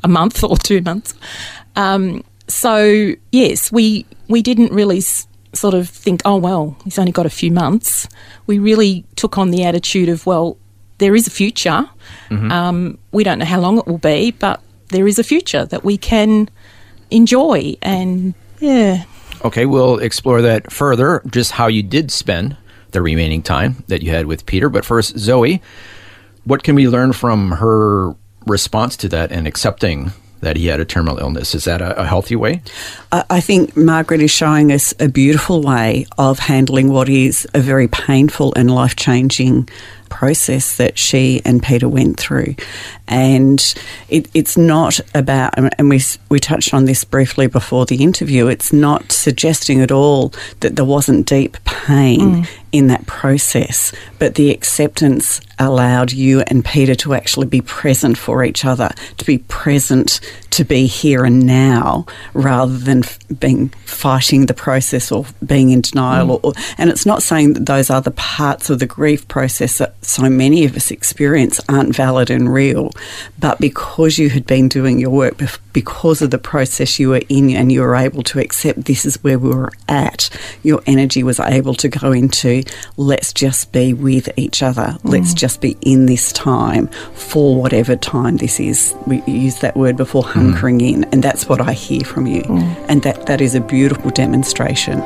a 0.04 0.08
month 0.08 0.44
or 0.44 0.58
two 0.58 0.82
months? 0.82 1.14
Um, 1.76 2.24
so 2.48 3.14
yes, 3.32 3.72
we 3.72 4.06
we 4.28 4.42
didn't 4.42 4.72
really 4.72 4.98
s- 5.00 5.28
sort 5.54 5.74
of 5.74 5.90
think, 5.90 6.22
oh 6.26 6.38
well, 6.38 6.76
he's 6.84 7.00
only 7.00 7.12
got 7.12 7.26
a 7.26 7.30
few 7.30 7.52
months. 7.52 8.08
We 8.46 8.60
really 8.60 9.06
took 9.16 9.38
on 9.38 9.52
the 9.52 9.64
attitude 9.64 10.10
of, 10.10 10.26
well, 10.26 10.58
there 11.00 11.16
is 11.16 11.28
a 11.28 11.32
future. 11.32 11.90
Um, 12.30 12.98
we 13.12 13.24
don't 13.24 13.40
know 13.40 13.46
how 13.46 13.60
long 13.60 13.78
it 13.78 13.88
will 13.88 13.98
be, 14.00 14.32
but 14.32 14.62
there 14.90 15.08
is 15.08 15.18
a 15.20 15.24
future 15.24 15.66
that 15.66 15.84
we 15.84 15.98
can 15.98 16.50
enjoy. 17.12 17.76
And 17.82 18.34
yeah, 18.60 19.04
Okay, 19.46 19.66
we'll 19.66 20.00
explore 20.00 20.42
that 20.42 20.72
further, 20.72 21.22
just 21.30 21.52
how 21.52 21.68
you 21.68 21.84
did 21.84 22.10
spend 22.12 22.58
the 22.92 23.02
remaining 23.02 23.42
time 23.42 23.84
that 23.88 24.02
you 24.02 24.12
had 24.12 24.26
with 24.26 24.46
Peter. 24.46 24.70
But 24.70 24.86
first, 24.86 25.18
Zoe, 25.18 25.62
what 26.44 26.64
can 26.64 26.76
we 26.76 26.88
learn 26.88 27.14
from 27.14 27.52
her 27.52 28.16
response 28.46 28.96
to 28.98 29.10
that 29.10 29.32
and 29.32 29.48
accepting 29.48 30.12
that 30.40 30.56
he 30.56 30.68
had 30.68 30.80
a 30.80 30.86
terminal 30.86 31.18
illness? 31.18 31.56
Is 31.56 31.66
that 31.66 31.82
a, 31.82 32.00
a 32.02 32.06
healthy 32.06 32.36
way? 32.36 32.62
I 33.12 33.24
I 33.30 33.42
think 33.42 33.76
Margaret 33.76 34.22
is 34.22 34.32
showing 34.32 34.72
us 34.72 34.94
a 35.00 35.10
beautiful 35.10 35.62
way 35.62 36.06
of 36.18 36.40
handling 36.40 36.90
what 36.90 37.10
is 37.10 37.48
a 37.54 37.60
very 37.60 37.88
painful 37.88 38.54
and 38.56 38.70
life 38.74 38.96
changing 38.96 39.68
process 40.10 40.78
that 40.78 40.98
she 40.98 41.42
and 41.46 41.62
Peter 41.62 41.88
went 41.88 42.20
through. 42.20 42.56
And 43.08 43.60
it, 44.10 44.30
it's 44.34 44.58
not 44.58 45.00
about, 45.14 45.54
and 45.58 45.90
we, 45.90 46.02
we 46.30 46.40
touched 46.40 46.74
on 46.74 46.86
this 46.86 47.04
briefly 47.04 47.48
before 47.48 47.86
the 47.86 48.04
interview, 48.04 48.48
it's 48.48 48.74
not 48.74 49.12
suggesting 49.12 49.82
at 49.82 49.92
all 49.92 50.34
that 50.62 50.76
there 50.76 50.86
wasn't 50.86 51.28
deep 51.28 51.58
pain 51.66 52.20
mm. 52.20 52.50
In 52.72 52.88
that 52.88 53.06
process, 53.06 53.92
but 54.20 54.36
the 54.36 54.52
acceptance 54.52 55.42
allowed 55.60 56.12
you 56.12 56.42
and 56.42 56.64
Peter 56.64 56.96
to 56.96 57.14
actually 57.14 57.48
be 57.48 57.62
present 57.62 58.18
for 58.18 58.44
each 58.44 58.66
other, 58.66 58.90
to 59.18 59.26
be 59.26 59.40
present, 59.40 60.20
to 60.52 60.64
be 60.64 60.86
here 60.86 61.26
and 61.26 61.46
now, 61.46 62.06
rather 62.34 62.78
than 62.78 63.04
f- 63.04 63.20
being 63.40 63.70
fighting 63.86 64.46
the 64.46 64.54
process 64.54 65.12
or 65.12 65.26
being 65.46 65.72
in 65.72 65.82
denial. 65.82 66.40
Mm. 66.40 66.40
Or, 66.44 66.54
and 66.78 66.90
it's 66.90 67.06
not 67.06 67.24
saying 67.24 67.54
that 67.54 67.66
those 67.66 67.90
other 67.90 68.12
parts 68.12 68.70
of 68.70 68.80
the 68.80 68.86
grief 68.86 69.28
process 69.28 69.80
that 69.80 69.94
so 70.06 70.30
many 70.30 70.66
of 70.66 70.76
us 70.76 70.92
experience 70.92 71.60
aren't 71.68 71.96
valid 71.96 72.30
and 72.30 72.54
real, 72.54 72.92
but 73.40 73.60
because 73.60 74.18
you 74.18 74.30
had 74.30 74.46
been 74.46 74.68
doing 74.68 75.00
your 75.00 75.10
work, 75.10 75.38
bef- 75.38 75.60
because 75.78 76.24
of 76.24 76.32
the 76.32 76.40
process 76.40 76.98
you 76.98 77.10
were 77.10 77.22
in, 77.30 77.52
and 77.52 77.72
you 77.72 77.82
were 77.82 77.96
able 77.96 78.24
to 78.24 78.40
accept 78.40 78.86
this 78.86 79.06
is 79.06 79.24
where 79.24 79.38
we 79.38 79.48
were 79.50 79.72
at, 79.88 80.28
your 80.64 80.82
energy 80.88 81.22
was 81.22 81.40
able 81.40 81.76
to 81.76 81.88
go 81.88 82.12
into 82.12 82.64
let's 82.98 83.32
just 83.32 83.72
be 83.72 83.94
with 83.94 84.28
each 84.38 84.64
other, 84.64 84.98
let's 85.04 85.34
mm. 85.34 85.36
just 85.36 85.62
be 85.62 85.78
in 85.84 86.08
this 86.08 86.32
time 86.32 86.88
for 87.14 87.62
whatever 87.62 87.96
time 87.96 88.38
this 88.38 88.60
is. 88.60 88.96
We 89.06 89.22
used 89.28 89.62
that 89.62 89.78
word 89.78 89.98
before, 89.98 90.24
mm. 90.24 90.32
hunkering 90.34 90.82
in, 90.82 91.04
and 91.12 91.22
that's 91.22 91.48
what 91.48 91.62
I 91.62 91.74
hear 91.74 92.02
from 92.02 92.26
you, 92.26 92.42
mm. 92.42 92.86
and 92.90 93.04
that 93.04 93.28
that 93.28 93.40
is 93.40 93.54
a 93.54 93.62
beautiful 93.62 94.10
demonstration. 94.10 95.00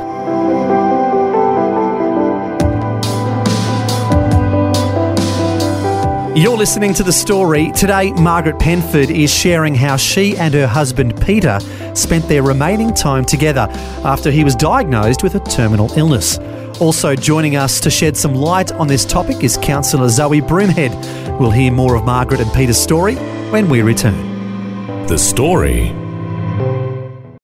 You're 6.42 6.58
listening 6.58 6.96
to 6.96 7.04
the 7.04 7.14
story. 7.14 7.72
Today, 7.74 8.12
Margaret 8.14 8.58
Penford 8.58 9.12
is 9.12 9.32
sharing 9.32 9.76
how 9.76 9.96
she 9.96 10.36
and 10.38 10.52
her 10.56 10.66
husband 10.66 11.22
Peter 11.22 11.60
spent 11.94 12.28
their 12.28 12.42
remaining 12.42 12.96
time 12.96 13.26
together 13.26 13.68
after 14.04 14.32
he 14.32 14.44
was 14.44 14.56
diagnosed 14.56 15.22
with 15.22 15.36
a 15.36 15.40
terminal 15.42 15.92
illness. 15.96 16.40
Also 16.80 17.16
joining 17.16 17.58
us 17.58 17.80
to 17.82 17.92
shed 17.92 18.18
some 18.18 18.34
light 18.34 18.72
on 18.72 18.88
this 18.88 19.06
topic 19.06 19.44
is 19.44 19.56
Counsellor 19.58 20.10
Zoe 20.10 20.42
Broomhead. 20.42 21.40
We'll 21.40 21.52
hear 21.52 21.72
more 21.72 21.94
of 21.94 22.06
Margaret 22.06 22.42
and 22.42 22.52
Peter's 22.54 22.80
story 22.80 23.14
when 23.52 23.70
we 23.70 23.84
return. 23.84 25.06
The 25.06 25.20
story. 25.20 25.90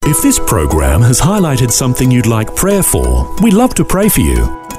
If 0.06 0.22
this 0.22 0.40
program 0.40 1.02
has 1.02 1.20
highlighted 1.20 1.70
something 1.70 2.10
you'd 2.10 2.26
like 2.26 2.56
prayer 2.56 2.82
for, 2.82 3.32
we'd 3.44 3.52
love 3.52 3.74
to 3.74 3.84
pray 3.84 4.08
for 4.08 4.22
you. 4.22 4.67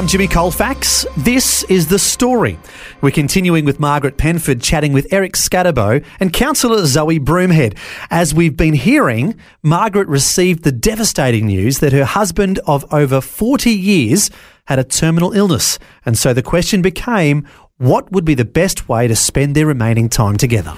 I'm 0.00 0.06
Jimmy 0.06 0.28
Colfax. 0.28 1.04
This 1.14 1.62
is 1.64 1.88
The 1.88 1.98
Story. 1.98 2.58
We're 3.02 3.10
continuing 3.10 3.66
with 3.66 3.78
Margaret 3.78 4.16
Penford 4.16 4.62
chatting 4.62 4.94
with 4.94 5.12
Eric 5.12 5.34
Skattebo 5.34 6.02
and 6.18 6.32
Counsellor 6.32 6.86
Zoe 6.86 7.20
Broomhead. 7.20 7.76
As 8.08 8.34
we've 8.34 8.56
been 8.56 8.72
hearing, 8.72 9.38
Margaret 9.62 10.08
received 10.08 10.64
the 10.64 10.72
devastating 10.72 11.44
news 11.44 11.80
that 11.80 11.92
her 11.92 12.06
husband 12.06 12.60
of 12.66 12.90
over 12.90 13.20
40 13.20 13.70
years 13.70 14.30
had 14.68 14.78
a 14.78 14.84
terminal 14.84 15.32
illness. 15.32 15.78
And 16.06 16.16
so 16.16 16.32
the 16.32 16.42
question 16.42 16.80
became 16.80 17.46
what 17.76 18.10
would 18.10 18.24
be 18.24 18.34
the 18.34 18.46
best 18.46 18.88
way 18.88 19.06
to 19.06 19.14
spend 19.14 19.54
their 19.54 19.66
remaining 19.66 20.08
time 20.08 20.38
together? 20.38 20.74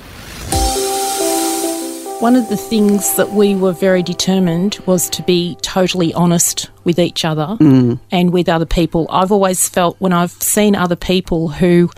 One 2.23 2.37
of 2.37 2.49
the 2.49 2.57
things 2.57 3.17
that 3.17 3.31
we 3.31 3.57
were 3.57 3.73
very 3.73 4.01
determined 4.01 4.79
was 4.87 5.11
to 5.11 5.25
be 5.25 5.57
totally 5.61 6.15
honest 6.15 6.71
with 6.85 7.01
each 7.01 7.25
other 7.25 7.57
mm. 7.59 7.99
and 8.13 8.33
with 8.33 8.49
other 8.49 8.65
people. 8.65 9.09
I've 9.11 9.33
always 9.33 9.69
felt 9.69 9.97
when 9.99 10.13
I've 10.13 10.31
seen 10.31 10.77
other 10.77 10.95
people 10.95 11.49
who 11.49 11.91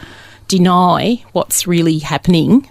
deny 0.48 1.22
what's 1.32 1.66
really 1.66 1.98
happening, 1.98 2.66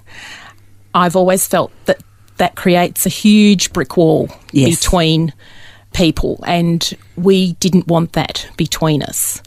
I've 0.95 1.15
always 1.15 1.45
felt 1.45 1.71
that 1.85 2.01
that 2.37 2.55
creates 2.55 3.05
a 3.05 3.09
huge 3.09 3.71
brick 3.71 3.97
wall 3.97 4.29
Yes. 4.51 4.79
between 4.79 5.31
people, 5.93 6.43
and 6.47 6.97
we 7.15 7.53
didn't 7.53 7.85
want 7.85 8.13
that 8.13 8.49
between 8.57 9.03
us. 9.03 9.43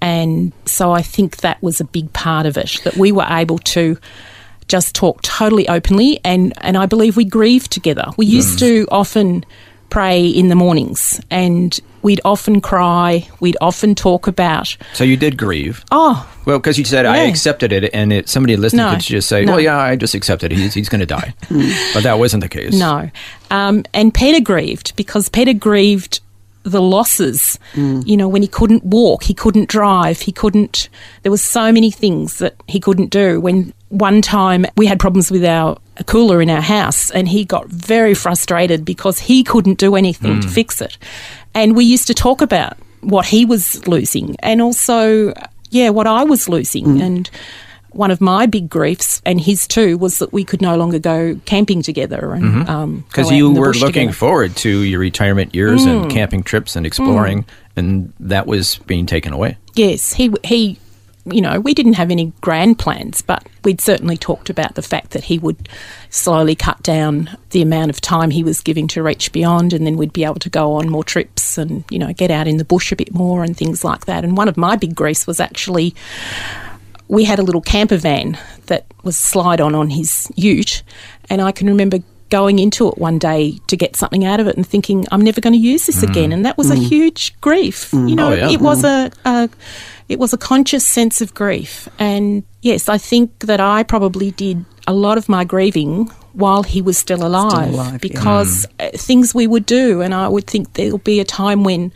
And 0.00 0.52
so 0.64 0.90
I 0.90 1.02
think 1.02 1.36
that 1.36 1.62
was 1.62 1.80
a 1.80 1.84
big 1.84 2.12
part 2.12 2.46
of 2.46 2.56
it 2.56 2.80
that 2.82 2.96
we 2.96 3.12
were 3.12 3.26
able 3.30 3.58
to 3.58 3.96
just 4.68 4.94
talk 4.94 5.22
totally 5.22 5.68
openly 5.68 6.20
and, 6.24 6.52
and 6.58 6.76
I 6.76 6.86
believe 6.86 7.16
we 7.16 7.24
grieve 7.24 7.68
together. 7.68 8.06
We 8.16 8.26
used 8.26 8.56
mm. 8.56 8.60
to 8.60 8.88
often 8.90 9.44
pray 9.90 10.26
in 10.26 10.48
the 10.48 10.54
mornings 10.54 11.20
and 11.30 11.78
we'd 12.02 12.20
often 12.24 12.60
cry, 12.60 13.28
we'd 13.40 13.56
often 13.60 13.94
talk 13.94 14.26
about, 14.26 14.76
So 14.92 15.04
you 15.04 15.16
did 15.16 15.36
grieve. 15.36 15.84
oh, 15.90 16.28
Well, 16.44 16.58
because 16.58 16.78
you 16.78 16.84
said 16.84 17.06
I 17.06 17.18
accepted 17.18 17.72
it, 17.72 17.90
and 17.94 18.12
it, 18.12 18.28
somebody 18.28 18.56
listening 18.56 18.84
No, 18.84 18.92
could 18.92 19.00
just 19.00 19.28
say, 19.28 19.44
no. 19.44 19.52
"Well, 19.52 19.60
yeah, 19.60 19.78
I 19.78 19.96
just 19.96 20.14
accepted 20.14 20.52
it. 20.52 20.58
He's, 20.58 20.74
he's 20.74 20.88
going 20.88 21.00
to 21.00 21.06
die," 21.06 21.34
mm. 21.44 21.94
but 21.94 22.02
that 22.02 22.18
wasn't 22.18 22.42
the 22.42 22.48
case. 22.48 22.74
No. 22.74 23.10
Um, 23.50 23.84
and 23.94 24.12
Peter 24.12 24.40
grieved 24.40 24.94
because 24.96 25.28
Peter 25.28 25.54
grieved 25.54 26.20
the 26.64 26.82
losses. 26.82 27.58
Mm. 27.74 28.06
You 28.06 28.16
know, 28.16 28.28
when 28.28 28.42
he 28.42 28.48
couldn't 28.48 28.84
walk, 28.84 29.22
he 29.22 29.32
couldn't 29.34 29.68
drive, 29.68 30.20
he 30.20 30.32
couldn't. 30.32 30.88
There 31.22 31.32
was 31.32 31.42
so 31.42 31.72
many 31.72 31.90
things 31.90 32.38
that 32.38 32.56
he 32.66 32.80
couldn't 32.80 33.10
do. 33.10 33.40
When 33.40 33.72
one 33.94 34.22
time 34.22 34.66
we 34.76 34.86
had 34.86 34.98
problems 34.98 35.30
with 35.30 35.44
our 35.44 35.78
cooler 36.06 36.42
in 36.42 36.50
our 36.50 36.60
house, 36.60 37.10
and 37.10 37.28
he 37.28 37.44
got 37.44 37.68
very 37.68 38.14
frustrated 38.14 38.84
because 38.84 39.18
he 39.20 39.44
couldn't 39.44 39.78
do 39.78 39.94
anything 39.94 40.40
to 40.40 40.48
fix 40.48 40.80
it. 40.80 40.98
And 41.54 41.76
we 41.76 41.84
used 41.84 42.08
to 42.08 42.14
talk 42.14 42.42
about 42.42 42.76
what 43.00 43.26
he 43.26 43.44
was 43.44 43.86
losing, 43.86 44.36
and 44.40 44.60
also, 44.60 45.32
yeah, 45.70 45.90
what 45.90 46.06
I 46.06 46.24
was 46.24 46.48
losing, 46.48 47.00
and 47.00 47.30
one 47.90 48.10
of 48.10 48.20
my 48.20 48.46
big 48.46 48.68
griefs 48.68 49.22
and 49.24 49.40
his 49.40 49.68
too 49.68 49.96
was 49.96 50.18
that 50.18 50.32
we 50.32 50.44
could 50.44 50.60
no 50.60 50.76
longer 50.76 50.98
go 50.98 51.38
camping 51.44 51.80
together 51.80 52.32
and 52.32 52.68
um, 52.68 53.04
because 53.08 53.28
go 53.28 53.34
out 53.34 53.36
you 53.36 53.52
were 53.52 53.72
looking 53.72 54.08
together. 54.08 54.10
Mm. 54.10 54.14
forward 54.14 54.56
to 54.56 54.68
your 54.68 54.98
retirement 54.98 55.54
years 55.54 55.84
and 55.84 56.10
camping 56.10 56.42
trips 56.42 56.74
and 56.74 56.86
exploring, 56.86 57.44
and 57.76 58.12
that 58.18 58.48
was 58.48 58.78
being 58.86 59.06
taken 59.06 59.32
away. 59.32 59.56
Yes, 59.74 60.12
he 60.12 60.32
he 60.42 60.78
you 61.26 61.40
know, 61.40 61.58
we 61.58 61.74
didn't 61.74 61.94
have 61.94 62.10
any 62.10 62.32
grand 62.40 62.78
plans, 62.78 63.22
but 63.22 63.46
we'd 63.64 63.80
certainly 63.80 64.16
talked 64.16 64.50
about 64.50 64.74
the 64.74 64.82
fact 64.82 65.10
that 65.12 65.24
he 65.24 65.38
would 65.38 65.68
slowly 66.10 66.54
cut 66.54 66.82
down 66.82 67.36
the 67.50 67.62
amount 67.62 67.90
of 67.90 68.00
time 68.00 68.30
he 68.30 68.44
was 68.44 68.60
giving 68.60 68.86
to 68.88 69.02
Reach 69.02 69.32
Beyond, 69.32 69.72
and 69.72 69.86
then 69.86 69.96
we'd 69.96 70.12
be 70.12 70.24
able 70.24 70.34
to 70.36 70.50
go 70.50 70.74
on 70.74 70.88
more 70.90 71.04
trips 71.04 71.56
and, 71.56 71.84
you 71.90 71.98
know, 71.98 72.12
get 72.12 72.30
out 72.30 72.46
in 72.46 72.58
the 72.58 72.64
bush 72.64 72.92
a 72.92 72.96
bit 72.96 73.14
more 73.14 73.42
and 73.42 73.56
things 73.56 73.84
like 73.84 74.04
that. 74.04 74.24
And 74.24 74.36
one 74.36 74.48
of 74.48 74.56
my 74.56 74.76
big 74.76 74.94
griefs 74.94 75.26
was 75.26 75.40
actually 75.40 75.94
we 77.08 77.24
had 77.24 77.38
a 77.38 77.42
little 77.42 77.60
camper 77.60 77.96
van 77.96 78.38
that 78.66 78.86
was 79.02 79.16
slide 79.16 79.60
on 79.60 79.74
on 79.74 79.90
his 79.90 80.30
ute, 80.36 80.82
and 81.28 81.40
I 81.40 81.52
can 81.52 81.66
remember 81.68 81.98
going 82.30 82.58
into 82.58 82.88
it 82.88 82.98
one 82.98 83.18
day 83.18 83.58
to 83.66 83.76
get 83.76 83.94
something 83.94 84.24
out 84.24 84.40
of 84.40 84.46
it 84.48 84.56
and 84.56 84.66
thinking 84.66 85.06
I'm 85.12 85.20
never 85.20 85.40
going 85.40 85.52
to 85.52 85.58
use 85.58 85.86
this 85.86 86.04
mm. 86.04 86.08
again, 86.08 86.32
and 86.32 86.44
that 86.44 86.58
was 86.58 86.70
a 86.70 86.74
mm. 86.74 86.88
huge 86.88 87.38
grief. 87.40 87.92
You 87.92 87.98
mm. 87.98 88.14
know, 88.16 88.32
Oh, 88.32 88.34
yeah. 88.34 88.50
it 88.50 88.60
was 88.60 88.84
a, 88.84 89.10
a 89.24 89.48
it 90.08 90.18
was 90.18 90.32
a 90.32 90.38
conscious 90.38 90.86
sense 90.86 91.20
of 91.20 91.34
grief, 91.34 91.88
and 91.98 92.42
yes, 92.62 92.88
I 92.88 92.98
think 92.98 93.38
that 93.40 93.60
I 93.60 93.82
probably 93.82 94.30
did 94.32 94.64
a 94.86 94.92
lot 94.92 95.16
of 95.18 95.28
my 95.28 95.44
grieving 95.44 96.06
while 96.34 96.62
he 96.62 96.82
was 96.82 96.98
still 96.98 97.24
alive, 97.26 97.72
alive, 97.72 98.00
because 98.00 98.66
uh, 98.80 98.90
things 98.94 99.34
we 99.34 99.46
would 99.46 99.64
do, 99.66 100.02
and 100.02 100.12
I 100.14 100.28
would 100.28 100.46
think 100.46 100.74
there'll 100.74 100.98
be 100.98 101.20
a 101.20 101.24
time 101.24 101.64
when. 101.64 101.92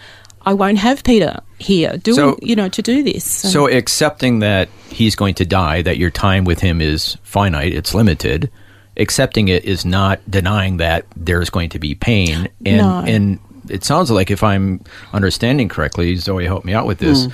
I 0.47 0.55
won't 0.55 0.79
have 0.79 1.05
Peter 1.05 1.41
here 1.59 1.99
doing, 1.99 2.17
So- 2.17 2.39
you 2.41 2.57
know, 2.57 2.71
to 2.71 2.81
do 2.81 3.03
this. 3.03 3.25
So 3.25 3.69
accepting 3.69 4.39
that 4.39 4.71
he's 4.89 5.15
going 5.15 5.35
to 5.35 5.45
die, 5.45 5.83
that 5.83 5.99
your 5.99 6.09
time 6.09 6.45
with 6.45 6.61
him 6.61 6.81
is 6.81 7.19
finite, 7.23 7.75
it's 7.75 7.93
limited. 7.93 8.51
Accepting 8.97 9.49
it 9.49 9.65
is 9.67 9.85
not 9.85 10.21
denying 10.31 10.79
that 10.79 11.05
there's 11.15 11.51
going 11.51 11.69
to 11.71 11.79
be 11.79 11.95
pain. 11.95 12.49
And 12.65 12.77
No. 12.79 13.01
and 13.07 13.39
it 13.69 13.85
sounds 13.85 14.11
like 14.11 14.31
if 14.31 14.43
I'm 14.43 14.81
understanding 15.13 15.69
correctly, 15.69 16.17
Zoe 16.17 16.47
help 16.47 16.65
me 16.65 16.73
out 16.73 16.87
with 16.87 16.99
this. 16.99 17.25
Hmm. 17.27 17.31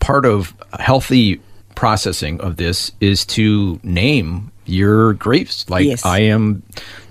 Part 0.00 0.24
of 0.24 0.54
healthy 0.78 1.40
processing 1.74 2.40
of 2.40 2.56
this 2.56 2.92
is 3.00 3.24
to 3.26 3.78
name 3.82 4.50
your 4.66 5.14
griefs. 5.14 5.68
Like 5.68 5.86
Yes. 5.86 6.04
I 6.04 6.20
am 6.20 6.62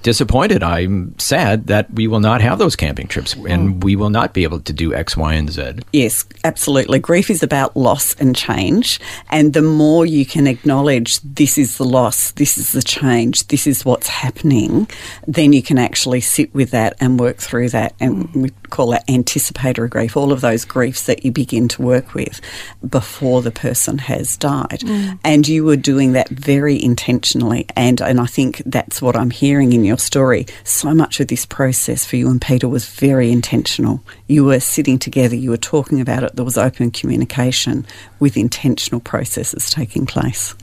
disappointed. 0.03 0.63
I'm 0.63 1.17
sad 1.19 1.67
that 1.67 1.91
we 1.93 2.07
will 2.07 2.19
not 2.19 2.41
have 2.41 2.59
those 2.59 2.75
camping 2.75 3.07
trips 3.07 3.33
Hmm. 3.33 3.47
and 3.47 3.83
we 3.83 3.95
will 3.95 4.09
not 4.09 4.33
be 4.33 4.43
able 4.43 4.59
to 4.61 4.73
do 4.73 4.93
X, 4.93 5.17
Y, 5.17 5.33
and 5.33 5.51
Z. 5.51 5.73
Yes, 5.91 6.25
absolutely. 6.43 6.99
Grief 6.99 7.29
is 7.29 7.43
about 7.43 7.75
loss 7.75 8.13
and 8.15 8.35
change. 8.35 8.99
And 9.29 9.53
the 9.53 9.61
more 9.61 10.05
you 10.05 10.25
can 10.25 10.47
acknowledge 10.47 11.19
this 11.21 11.57
is 11.57 11.77
the 11.77 11.83
loss, 11.85 12.31
this 12.31 12.57
is 12.57 12.71
the 12.71 12.81
change, 12.81 13.47
this 13.47 13.67
is 13.67 13.83
what's 13.85 14.07
happening, 14.07 14.87
then 15.27 15.53
you 15.53 15.61
can 15.61 15.77
actually 15.77 16.21
sit 16.21 16.53
with 16.53 16.71
that 16.71 16.95
and 16.99 17.19
work 17.19 17.37
through 17.37 17.69
that. 17.69 17.93
And 17.99 18.33
we 18.33 18.49
call 18.69 18.91
that 18.91 19.03
anticipatory 19.09 19.89
grief, 19.89 20.15
all 20.15 20.31
of 20.31 20.41
those 20.41 20.63
griefs 20.65 21.05
that 21.05 21.25
you 21.25 21.31
begin 21.31 21.67
to 21.69 21.81
work 21.81 22.13
with 22.13 22.39
before 22.87 23.41
the 23.41 23.51
person 23.51 23.97
has 23.97 24.37
died. 24.37 24.83
And 25.23 25.47
you 25.47 25.63
were 25.65 25.75
doing 25.75 26.13
that 26.13 26.29
very 26.29 26.81
intentionally. 26.81 27.65
And, 27.75 28.01
and 28.01 28.19
I 28.19 28.25
think 28.25 28.61
that's 28.65 29.01
what 29.01 29.15
I'm 29.15 29.31
hearing 29.31 29.73
in 29.73 29.83
your 29.87 29.97
story. 29.97 30.45
So 30.63 30.93
much 30.93 31.19
of 31.19 31.27
this 31.27 31.45
process 31.45 32.05
for 32.05 32.15
you 32.15 32.29
and 32.29 32.41
Peter 32.41 32.67
was 32.67 32.87
very 32.87 33.31
intentional. 33.31 34.03
You 34.27 34.45
were 34.45 34.59
sitting 34.59 34.99
together, 34.99 35.35
you 35.35 35.49
were 35.49 35.57
talking 35.57 35.99
about 35.99 36.23
it, 36.23 36.35
there 36.35 36.45
was 36.45 36.57
open 36.57 36.91
communication 36.91 37.85
with 38.19 38.37
intentional 38.37 39.01
processes 39.01 39.69
taking 39.69 40.05
place. 40.05 40.53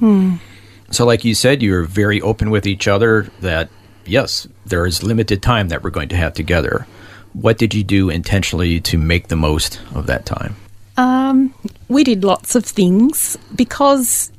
So, 0.91 1.05
like 1.05 1.25
you 1.25 1.35
said, 1.35 1.63
you 1.63 1.73
were 1.73 1.83
very 1.83 2.21
open 2.21 2.51
with 2.51 2.67
each 2.67 2.87
other 2.87 3.29
that, 3.41 3.69
yes, 4.05 4.47
there 4.67 4.87
is 4.87 5.03
limited 5.03 5.43
time 5.43 5.69
that 5.69 5.83
we're 5.83 5.91
going 5.91 6.11
to 6.11 6.17
have 6.17 6.35
together. 6.35 6.87
What 7.33 7.59
did 7.59 7.75
you 7.75 7.83
do 7.83 8.11
intentionally 8.11 8.81
to 8.83 8.99
make 8.99 9.29
the 9.29 9.37
most 9.37 9.81
of 9.95 10.07
that 10.07 10.25
time? 10.25 10.55
Um, 10.97 11.53
we 11.89 12.05
did 12.05 12.23
lots 12.23 12.55
of 12.55 12.65
things 12.65 13.37
because 13.57 14.31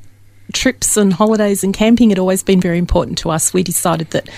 trips 0.53 0.95
and 0.95 1.11
holidays 1.11 1.63
and 1.63 1.73
camping 1.73 2.09
had 2.09 2.19
always 2.19 2.43
been 2.43 2.61
very 2.61 2.77
important 2.77 3.17
to 3.17 3.29
us. 3.29 3.53
We 3.53 3.63
decided 3.63 4.11
that 4.11 4.29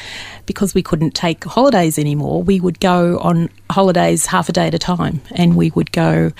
because 0.47 0.73
we 0.73 0.81
couldn't 0.81 1.11
take 1.11 1.43
holidays 1.43 1.99
anymore, 1.99 2.41
we 2.41 2.59
would 2.59 2.79
go 2.79 3.19
on 3.19 3.49
holidays 3.69 4.25
half 4.25 4.49
a 4.49 4.51
day 4.51 4.65
at 4.65 4.73
a 4.73 4.79
time, 4.79 5.21
and 5.31 5.55
we 5.55 5.69
would 5.71 5.91
go 5.91 6.31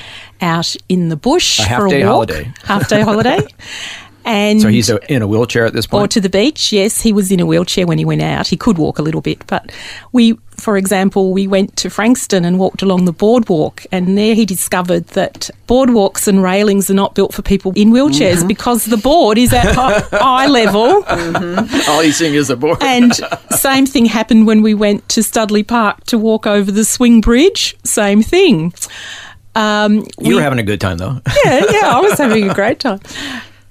out 0.42 0.76
in 0.90 1.10
the 1.10 1.16
bush 1.16 1.60
A 1.60 1.64
for 1.66 1.86
a 1.86 2.04
walk, 2.04 2.04
holiday. 2.04 2.52
half 2.64 2.90
day 2.90 3.02
holiday. 3.02 3.42
And 4.30 4.62
So, 4.62 4.68
he's 4.68 4.90
uh 4.90 4.98
in 5.08 5.22
a 5.22 5.28
wheelchair 5.28 5.66
at 5.66 5.72
this 5.72 5.88
point? 5.88 6.00
or 6.00 6.02
point? 6.04 6.12
to 6.12 6.20
the 6.22 6.30
beach. 6.30 6.74
Yes, 6.74 7.02
he 7.02 7.14
was 7.14 7.32
in 7.32 7.40
a 7.40 7.46
wheelchair 7.46 7.88
when 7.88 7.98
he 7.98 8.04
went 8.04 8.22
out. 8.22 8.46
He 8.48 8.58
could 8.58 8.78
walk 8.78 9.00
a 9.00 9.02
little 9.02 9.22
bit, 9.22 9.48
but 9.48 9.72
we, 10.12 10.38
for 10.58 10.76
example, 10.76 11.32
we 11.32 11.48
went 11.48 11.78
to 11.78 11.90
Frankston 11.90 12.44
and 12.44 12.60
walked 12.60 12.82
along 12.82 13.06
the 13.06 13.14
boardwalk, 13.14 13.86
and 13.90 14.18
there 14.18 14.36
he 14.36 14.46
discovered 14.46 15.08
that 15.16 15.50
boardwalks 15.66 16.28
and 16.28 16.44
railings 16.44 16.90
are 16.90 16.94
not 16.94 17.16
built 17.16 17.34
for 17.34 17.42
people 17.42 17.72
in 17.78 17.92
wheelchairs 17.92 18.46
because 18.46 18.84
the 18.86 18.98
board 18.98 19.38
is 19.38 19.54
at 19.54 19.74
hi- 19.80 20.04
eye 20.12 20.48
level. 20.48 21.06
All 21.90 22.02
he's 22.02 22.18
seeing 22.18 22.34
is 22.34 22.50
a 22.50 22.58
board. 22.58 22.80
And 22.82 23.14
same 23.52 23.86
thing 23.86 24.08
happened 24.08 24.46
when 24.46 24.62
we 24.62 24.74
went 24.74 25.08
to 25.10 25.24
Studley 25.24 25.64
Park 25.64 26.04
to 26.08 26.18
walk 26.18 26.46
over 26.46 26.70
the 26.70 26.84
swing 26.84 27.22
bridge. 27.22 27.78
Same 27.86 28.22
thing. 28.22 28.74
Um, 29.56 29.96
you 30.20 30.30
we- 30.30 30.36
were 30.36 30.42
having 30.42 30.60
a 30.60 30.64
good 30.64 30.82
time, 30.82 30.98
though. 30.98 31.22
yeah, 31.46 31.64
yeah, 31.72 31.96
I 31.98 32.02
was 32.02 32.18
having 32.18 32.50
a 32.50 32.54
great 32.62 32.80
time. 32.82 33.00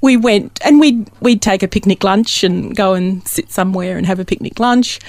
We 0.00 0.16
went 0.16 0.60
and 0.64 0.78
we'd 0.78 1.10
we'd 1.20 1.42
take 1.42 1.62
a 1.62 1.68
picnic 1.68 2.04
lunch 2.04 2.44
and 2.44 2.74
go 2.76 2.94
and 2.94 3.26
sit 3.26 3.50
somewhere 3.50 3.96
and 3.96 4.06
have 4.06 4.20
a 4.20 4.24
picnic 4.24 4.60
lunch. 4.60 5.00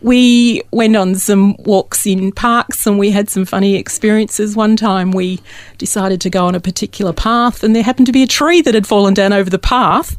We 0.00 0.62
went 0.70 0.94
on 0.96 1.16
some 1.16 1.56
walks 1.58 2.06
in 2.06 2.30
parks 2.32 2.86
and 2.86 2.98
we 2.98 3.10
had 3.10 3.28
some 3.28 3.44
funny 3.44 3.74
experiences. 3.76 4.54
One 4.54 4.76
time 4.76 5.10
we 5.10 5.40
decided 5.76 6.20
to 6.20 6.30
go 6.30 6.46
on 6.46 6.54
a 6.54 6.60
particular 6.60 7.12
path 7.12 7.64
and 7.64 7.74
there 7.74 7.82
happened 7.82 8.06
to 8.06 8.12
be 8.12 8.22
a 8.22 8.26
tree 8.26 8.60
that 8.62 8.74
had 8.74 8.86
fallen 8.86 9.12
down 9.14 9.32
over 9.32 9.50
the 9.50 9.58
path. 9.58 10.16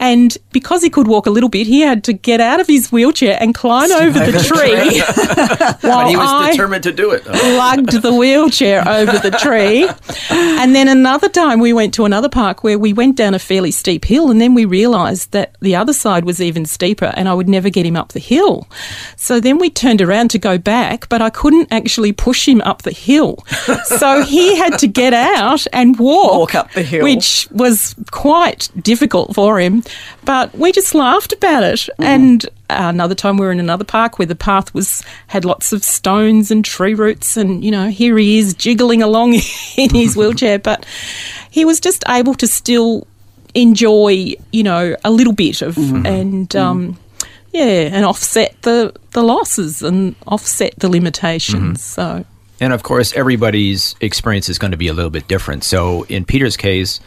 And 0.00 0.38
because 0.52 0.82
he 0.82 0.90
could 0.90 1.08
walk 1.08 1.26
a 1.26 1.30
little 1.30 1.48
bit, 1.48 1.66
he 1.66 1.80
had 1.80 2.04
to 2.04 2.12
get 2.12 2.40
out 2.40 2.60
of 2.60 2.68
his 2.68 2.92
wheelchair 2.92 3.36
and 3.40 3.52
climb 3.52 3.90
over 3.90 4.18
the 4.30 4.38
tree. 4.38 5.00
while 5.88 5.98
But 6.04 6.08
he 6.08 6.16
was 6.16 6.28
I- 6.30 6.50
determined 6.52 6.84
to 6.84 6.92
do 6.92 7.10
it. 7.10 7.24
though. 7.24 7.32
lugged 7.32 7.92
the 8.00 8.14
wheelchair 8.14 8.86
over 8.88 9.18
the 9.18 9.32
tree. 9.32 9.88
And 10.30 10.74
then 10.74 10.88
another 10.88 11.28
time 11.28 11.58
we 11.60 11.72
went 11.72 11.94
to 11.94 12.04
another 12.04 12.28
park 12.28 12.62
where 12.62 12.78
we 12.78 12.92
went 12.92 13.16
down 13.16 13.34
a 13.34 13.38
fairly 13.38 13.72
steep 13.72 14.04
hill 14.04 14.30
and 14.30 14.40
then 14.40 14.54
we 14.54 14.64
realised 14.64 15.32
that 15.32 15.56
the 15.60 15.74
other 15.76 15.92
side 15.92 16.24
was 16.24 16.40
even 16.40 16.64
steeper 16.64 17.12
and 17.16 17.28
I 17.28 17.34
would 17.34 17.48
never 17.48 17.68
get 17.68 17.84
him 17.84 17.96
up 17.96 18.12
the 18.12 18.20
hill. 18.20 18.68
So 19.20 19.40
then 19.40 19.58
we 19.58 19.68
turned 19.68 20.00
around 20.00 20.30
to 20.30 20.38
go 20.38 20.58
back, 20.58 21.08
but 21.08 21.20
I 21.20 21.28
couldn't 21.28 21.72
actually 21.72 22.12
push 22.12 22.46
him 22.46 22.60
up 22.62 22.82
the 22.82 22.92
hill. 22.92 23.44
So 23.98 24.22
he 24.22 24.54
had 24.56 24.78
to 24.78 24.86
get 24.86 25.12
out 25.12 25.66
and 25.72 25.98
walk, 25.98 26.38
Walk 26.38 26.54
up 26.54 26.72
the 26.72 26.82
hill. 26.82 27.02
which 27.02 27.48
was 27.50 27.94
quite 28.12 28.68
difficult 28.80 29.34
for 29.34 29.58
him. 29.58 29.82
But 30.24 30.54
we 30.56 30.70
just 30.72 30.94
laughed 30.94 31.32
about 31.32 31.64
it. 31.64 31.80
Mm-hmm. 31.80 32.02
And 32.04 32.46
another 32.70 33.14
time 33.16 33.38
we 33.38 33.46
were 33.46 33.50
in 33.52 33.58
another 33.60 33.84
park 33.84 34.18
where 34.18 34.26
the 34.26 34.36
path 34.36 34.72
was 34.72 35.02
had 35.28 35.44
lots 35.44 35.72
of 35.72 35.82
stones 35.82 36.50
and 36.52 36.64
tree 36.64 36.94
roots, 36.94 37.36
and 37.36 37.64
you 37.64 37.70
know 37.72 37.88
here 37.88 38.16
he 38.18 38.38
is 38.38 38.54
jiggling 38.54 39.02
along 39.02 39.34
in 39.76 39.90
his 39.90 40.16
wheelchair, 40.18 40.58
but 40.60 40.86
he 41.50 41.64
was 41.64 41.80
just 41.80 42.04
able 42.08 42.34
to 42.34 42.46
still 42.46 43.06
enjoy 43.54 44.34
you 44.52 44.62
know 44.62 44.94
a 45.04 45.10
little 45.10 45.32
bit 45.34 45.62
of 45.62 45.74
Mm-hmm. 45.74 46.06
and. 46.06 46.54
Um, 46.56 46.98
yeah, 47.52 47.90
and 47.92 48.04
offset 48.04 48.60
the, 48.62 48.94
the 49.12 49.22
losses 49.22 49.82
and 49.82 50.14
offset 50.26 50.74
the 50.78 50.88
limitations. 50.88 51.80
Mm-hmm. 51.80 52.20
So, 52.20 52.24
And 52.60 52.72
of 52.72 52.82
course, 52.82 53.12
everybody's 53.14 53.94
experience 54.00 54.48
is 54.48 54.58
going 54.58 54.72
to 54.72 54.76
be 54.76 54.88
a 54.88 54.92
little 54.92 55.10
bit 55.10 55.28
different. 55.28 55.64
So, 55.64 56.04
in 56.04 56.24
Peter's 56.24 56.56
case, 56.56 57.00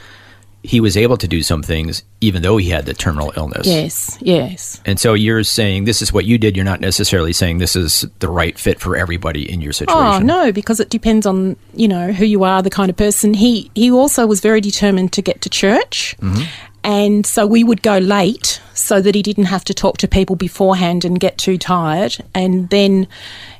he 0.63 0.79
was 0.79 0.95
able 0.95 1.17
to 1.17 1.27
do 1.27 1.41
some 1.41 1.63
things 1.63 2.03
even 2.19 2.43
though 2.43 2.57
he 2.57 2.69
had 2.69 2.85
the 2.85 2.93
terminal 2.93 3.33
illness. 3.35 3.65
yes, 3.65 4.17
yes. 4.21 4.79
And 4.85 4.99
so 4.99 5.15
you're 5.15 5.43
saying 5.43 5.85
this 5.85 6.01
is 6.01 6.13
what 6.13 6.25
you 6.25 6.37
did. 6.37 6.55
You're 6.55 6.65
not 6.65 6.79
necessarily 6.79 7.33
saying 7.33 7.57
this 7.57 7.75
is 7.75 8.05
the 8.19 8.29
right 8.29 8.57
fit 8.57 8.79
for 8.79 8.95
everybody 8.95 9.51
in 9.51 9.59
your 9.61 9.73
situation. 9.73 9.99
Oh 10.01 10.19
no, 10.19 10.51
because 10.51 10.79
it 10.79 10.89
depends 10.89 11.25
on 11.25 11.55
you 11.73 11.87
know 11.87 12.11
who 12.11 12.25
you 12.25 12.43
are, 12.43 12.61
the 12.61 12.69
kind 12.69 12.89
of 12.89 12.95
person. 12.95 13.33
He 13.33 13.71
he 13.73 13.89
also 13.91 14.27
was 14.27 14.39
very 14.39 14.61
determined 14.61 15.13
to 15.13 15.21
get 15.21 15.41
to 15.41 15.49
church, 15.49 16.15
mm-hmm. 16.19 16.43
And 16.83 17.25
so 17.25 17.45
we 17.45 17.63
would 17.63 17.81
go 17.81 17.97
late 17.97 18.61
so 18.73 19.01
that 19.01 19.15
he 19.15 19.21
didn't 19.21 19.45
have 19.45 19.63
to 19.65 19.73
talk 19.73 19.97
to 19.99 20.07
people 20.07 20.35
beforehand 20.35 21.05
and 21.05 21.19
get 21.19 21.37
too 21.37 21.57
tired. 21.57 22.17
And 22.33 22.69
then 22.69 23.07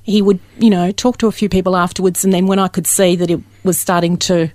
he 0.03 0.21
would 0.21 0.39
you 0.57 0.69
know 0.69 0.91
talk 0.91 1.17
to 1.19 1.27
a 1.27 1.31
few 1.31 1.49
people 1.49 1.75
afterwards, 1.75 2.23
and 2.23 2.33
then 2.33 2.47
when 2.47 2.59
I 2.59 2.67
could 2.67 2.87
see 2.87 3.15
that 3.15 3.29
it 3.29 3.39
was 3.63 3.77
starting 3.77 4.17
to 4.17 4.49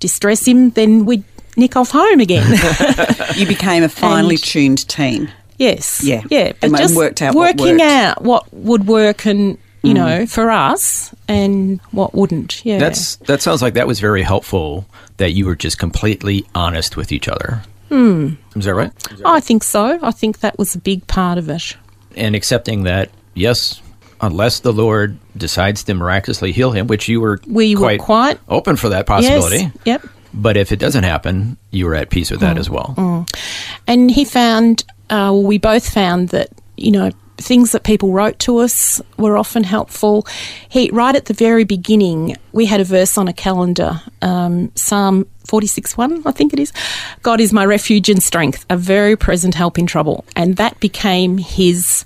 distress 0.00 0.46
him, 0.46 0.70
then 0.70 1.04
we'd 1.06 1.24
nick 1.56 1.76
off 1.76 1.90
home 1.90 2.20
again. 2.20 2.58
You 3.36 3.46
became 3.46 3.82
a 3.82 3.88
finely 3.88 4.36
And- 4.36 4.44
tuned 4.44 4.88
team. 4.88 5.28
Yes. 5.58 6.02
Yeah. 6.04 6.22
Yeah. 6.30 6.52
But 6.60 6.64
And 6.64 6.76
just 6.76 6.96
worked 6.96 7.20
out 7.22 7.34
what 7.34 7.56
working 7.58 7.78
worked. 7.78 7.82
out 7.82 8.22
what 8.22 8.52
would 8.52 8.86
work 8.86 9.26
and 9.26 9.58
you 9.82 9.92
mm. 9.92 9.94
know 9.94 10.26
for 10.26 10.50
us 10.50 11.12
and 11.26 11.80
what 11.90 12.14
wouldn't. 12.14 12.64
Yeah. 12.64 12.78
That's 12.78 13.16
that 13.16 13.42
sounds 13.42 13.60
like 13.62 13.74
that 13.74 13.86
was 13.86 13.98
very 14.00 14.22
helpful. 14.22 14.86
That 15.16 15.32
you 15.32 15.46
were 15.46 15.56
just 15.56 15.78
completely 15.78 16.44
honest 16.54 16.96
with 16.96 17.12
each 17.12 17.28
other. 17.28 17.62
Hmm. 17.88 18.34
Is 18.56 18.64
that 18.64 18.74
right? 18.74 18.90
I 19.24 19.40
think 19.40 19.62
so. 19.64 19.98
I 20.02 20.10
think 20.10 20.40
that 20.40 20.58
was 20.58 20.74
a 20.74 20.78
big 20.78 21.06
part 21.06 21.38
of 21.38 21.48
it. 21.48 21.76
And 22.16 22.34
accepting 22.34 22.84
that, 22.84 23.10
yes, 23.34 23.80
unless 24.20 24.60
the 24.60 24.72
Lord 24.72 25.18
decides 25.36 25.82
to 25.84 25.94
miraculously 25.94 26.52
heal 26.52 26.70
him, 26.70 26.86
which 26.86 27.08
you 27.08 27.20
were 27.20 27.40
We 27.46 27.74
were 27.74 27.80
quite, 27.80 28.00
quite- 28.00 28.40
open 28.48 28.76
for 28.76 28.88
that 28.90 29.06
possibility. 29.06 29.58
Yes. 29.58 29.72
Yep. 29.84 30.06
But 30.32 30.56
if 30.56 30.72
it 30.72 30.78
doesn't 30.78 31.04
happen, 31.04 31.56
you 31.70 31.86
were 31.86 31.94
at 31.94 32.10
peace 32.10 32.30
with 32.30 32.40
Mm. 32.40 32.42
that 32.42 32.58
as 32.58 32.68
well. 32.70 33.26
And 33.86 34.10
he 34.10 34.24
found, 34.24 34.84
uh, 35.10 35.32
we 35.34 35.58
both 35.58 35.88
found 35.88 36.30
that, 36.30 36.48
you 36.76 36.90
know, 36.90 37.10
things 37.36 37.72
that 37.72 37.82
people 37.82 38.12
wrote 38.12 38.38
to 38.40 38.58
us 38.58 39.00
were 39.18 39.36
often 39.36 39.64
helpful. 39.64 40.26
He, 40.68 40.90
right 40.90 41.14
at 41.14 41.26
the 41.26 41.34
very 41.34 41.64
beginning, 41.64 42.36
we 42.52 42.66
had 42.66 42.80
a 42.80 42.84
verse 42.84 43.18
on 43.18 43.28
a 43.28 43.32
calendar, 43.32 44.00
um, 44.22 44.70
Psalm 44.74 45.26
46 45.46 45.96
1, 45.96 46.22
I 46.26 46.32
think 46.32 46.52
it 46.52 46.60
is. 46.60 46.72
God 47.22 47.40
is 47.40 47.52
my 47.52 47.64
refuge 47.64 48.08
and 48.08 48.22
strength, 48.22 48.64
a 48.70 48.76
very 48.76 49.16
present 49.16 49.54
help 49.54 49.78
in 49.78 49.86
trouble. 49.86 50.24
And 50.36 50.56
that 50.56 50.78
became 50.80 51.38
his 51.38 52.04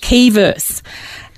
key 0.00 0.30
verse. 0.30 0.82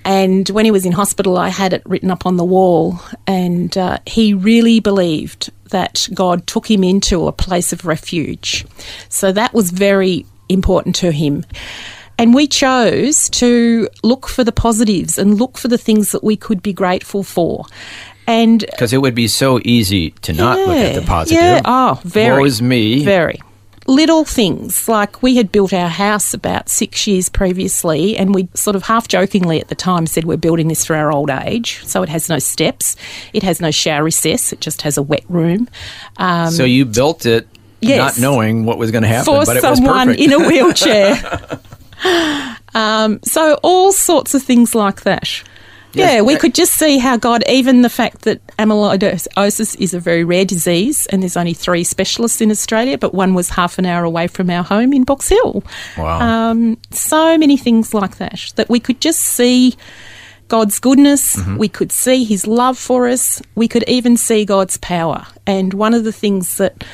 And 0.04 0.48
when 0.50 0.64
he 0.64 0.70
was 0.70 0.86
in 0.86 0.92
hospital, 0.92 1.36
I 1.36 1.50
had 1.50 1.72
it 1.72 1.82
written 1.84 2.10
up 2.10 2.24
on 2.24 2.36
the 2.36 2.44
wall. 2.44 3.00
And 3.26 3.76
uh, 3.76 3.98
he 4.06 4.32
really 4.32 4.80
believed 4.80 5.50
that 5.70 6.08
God 6.14 6.46
took 6.46 6.70
him 6.70 6.82
into 6.82 7.26
a 7.26 7.32
place 7.32 7.72
of 7.72 7.84
refuge. 7.84 8.64
So 9.08 9.30
that 9.32 9.52
was 9.52 9.70
very 9.70 10.26
important 10.48 10.96
to 10.96 11.12
him. 11.12 11.44
And 12.20 12.34
we 12.34 12.46
chose 12.46 13.28
to 13.30 13.88
look 14.02 14.28
for 14.28 14.44
the 14.44 14.52
positives 14.52 15.18
and 15.18 15.38
look 15.38 15.58
for 15.58 15.68
the 15.68 15.78
things 15.78 16.12
that 16.12 16.22
we 16.22 16.36
could 16.36 16.62
be 16.62 16.72
grateful 16.72 17.22
for. 17.22 17.64
And 18.26 18.60
Because 18.60 18.92
it 18.92 18.98
would 18.98 19.14
be 19.14 19.26
so 19.26 19.60
easy 19.64 20.10
to 20.22 20.32
not 20.32 20.58
look 20.58 20.76
at 20.76 20.94
the 20.94 21.00
yeah, 21.00 21.06
positive. 21.06 21.42
Yeah, 21.42 21.62
oh, 21.64 22.00
very. 22.04 22.38
Woe 22.38 22.44
is 22.44 22.62
me. 22.62 23.04
Very. 23.04 23.40
Little 23.86 24.24
things 24.24 24.86
like 24.88 25.20
we 25.20 25.36
had 25.36 25.50
built 25.50 25.72
our 25.72 25.88
house 25.88 26.32
about 26.32 26.68
six 26.68 27.06
years 27.08 27.28
previously, 27.28 28.16
and 28.16 28.32
we 28.34 28.48
sort 28.54 28.76
of 28.76 28.84
half 28.84 29.08
jokingly 29.08 29.58
at 29.60 29.66
the 29.68 29.74
time 29.74 30.06
said 30.06 30.24
we're 30.26 30.36
building 30.36 30.68
this 30.68 30.84
for 30.84 30.94
our 30.94 31.10
old 31.10 31.28
age. 31.30 31.80
So 31.84 32.02
it 32.02 32.08
has 32.08 32.28
no 32.28 32.38
steps, 32.38 32.94
it 33.32 33.42
has 33.42 33.60
no 33.60 33.72
shower 33.72 34.04
recess, 34.04 34.52
it 34.52 34.60
just 34.60 34.82
has 34.82 34.96
a 34.96 35.02
wet 35.02 35.24
room. 35.28 35.68
Um, 36.18 36.50
So 36.52 36.64
you 36.64 36.84
built 36.84 37.26
it 37.26 37.48
Yes. 37.80 38.18
not 38.18 38.22
knowing 38.22 38.64
what 38.66 38.76
was 38.78 38.90
going 38.92 39.02
to 39.02 39.08
happen, 39.08 39.24
for 39.24 39.44
but 39.46 39.56
it 39.56 39.62
was 39.64 39.78
someone 39.78 40.08
perfect. 40.08 40.20
in 40.22 40.32
a 40.34 40.38
wheelchair. 40.46 41.58
um, 42.74 43.20
so 43.22 43.58
all 43.62 43.92
sorts 43.92 44.34
of 44.34 44.42
things 44.42 44.74
like 44.74 45.02
that. 45.02 45.42
Yeah, 45.92 46.20
we 46.22 46.36
could 46.36 46.54
just 46.54 46.74
see 46.74 46.98
how 46.98 47.16
God, 47.16 47.42
even 47.48 47.82
the 47.82 47.88
fact 47.88 48.22
that 48.22 48.46
amyloidosis 48.58 49.76
is 49.80 49.94
a 49.94 50.00
very 50.00 50.24
rare 50.24 50.44
disease 50.44 51.06
and 51.06 51.22
there's 51.22 51.36
only 51.36 51.54
three 51.54 51.84
specialists 51.84 52.40
in 52.40 52.50
Australia, 52.50 52.96
but 52.96 53.12
one 53.12 53.34
was 53.34 53.50
half 53.50 53.78
an 53.78 53.86
hour 53.86 54.04
away 54.04 54.28
from 54.28 54.50
our 54.50 54.62
home 54.62 54.92
in 54.92 55.04
Box 55.04 55.28
Hill. 55.28 55.64
Wow. 55.98 56.20
Um, 56.20 56.78
so 56.90 57.36
many 57.36 57.56
things 57.56 57.92
like 57.92 58.18
that, 58.18 58.52
that 58.56 58.68
we 58.68 58.78
could 58.78 59.00
just 59.00 59.20
see 59.20 59.76
God's 60.48 60.78
goodness, 60.78 61.38
we 61.56 61.68
could 61.68 61.92
see 61.92 62.24
His 62.24 62.46
love 62.46 62.78
for 62.78 63.08
us, 63.08 63.40
we 63.54 63.68
could 63.68 63.84
even 63.88 64.16
see 64.16 64.44
God's 64.44 64.76
power. 64.78 65.26
And 65.46 65.74
one 65.74 65.94
of 65.94 66.04
the 66.04 66.12
things 66.12 66.56
that 66.58 66.84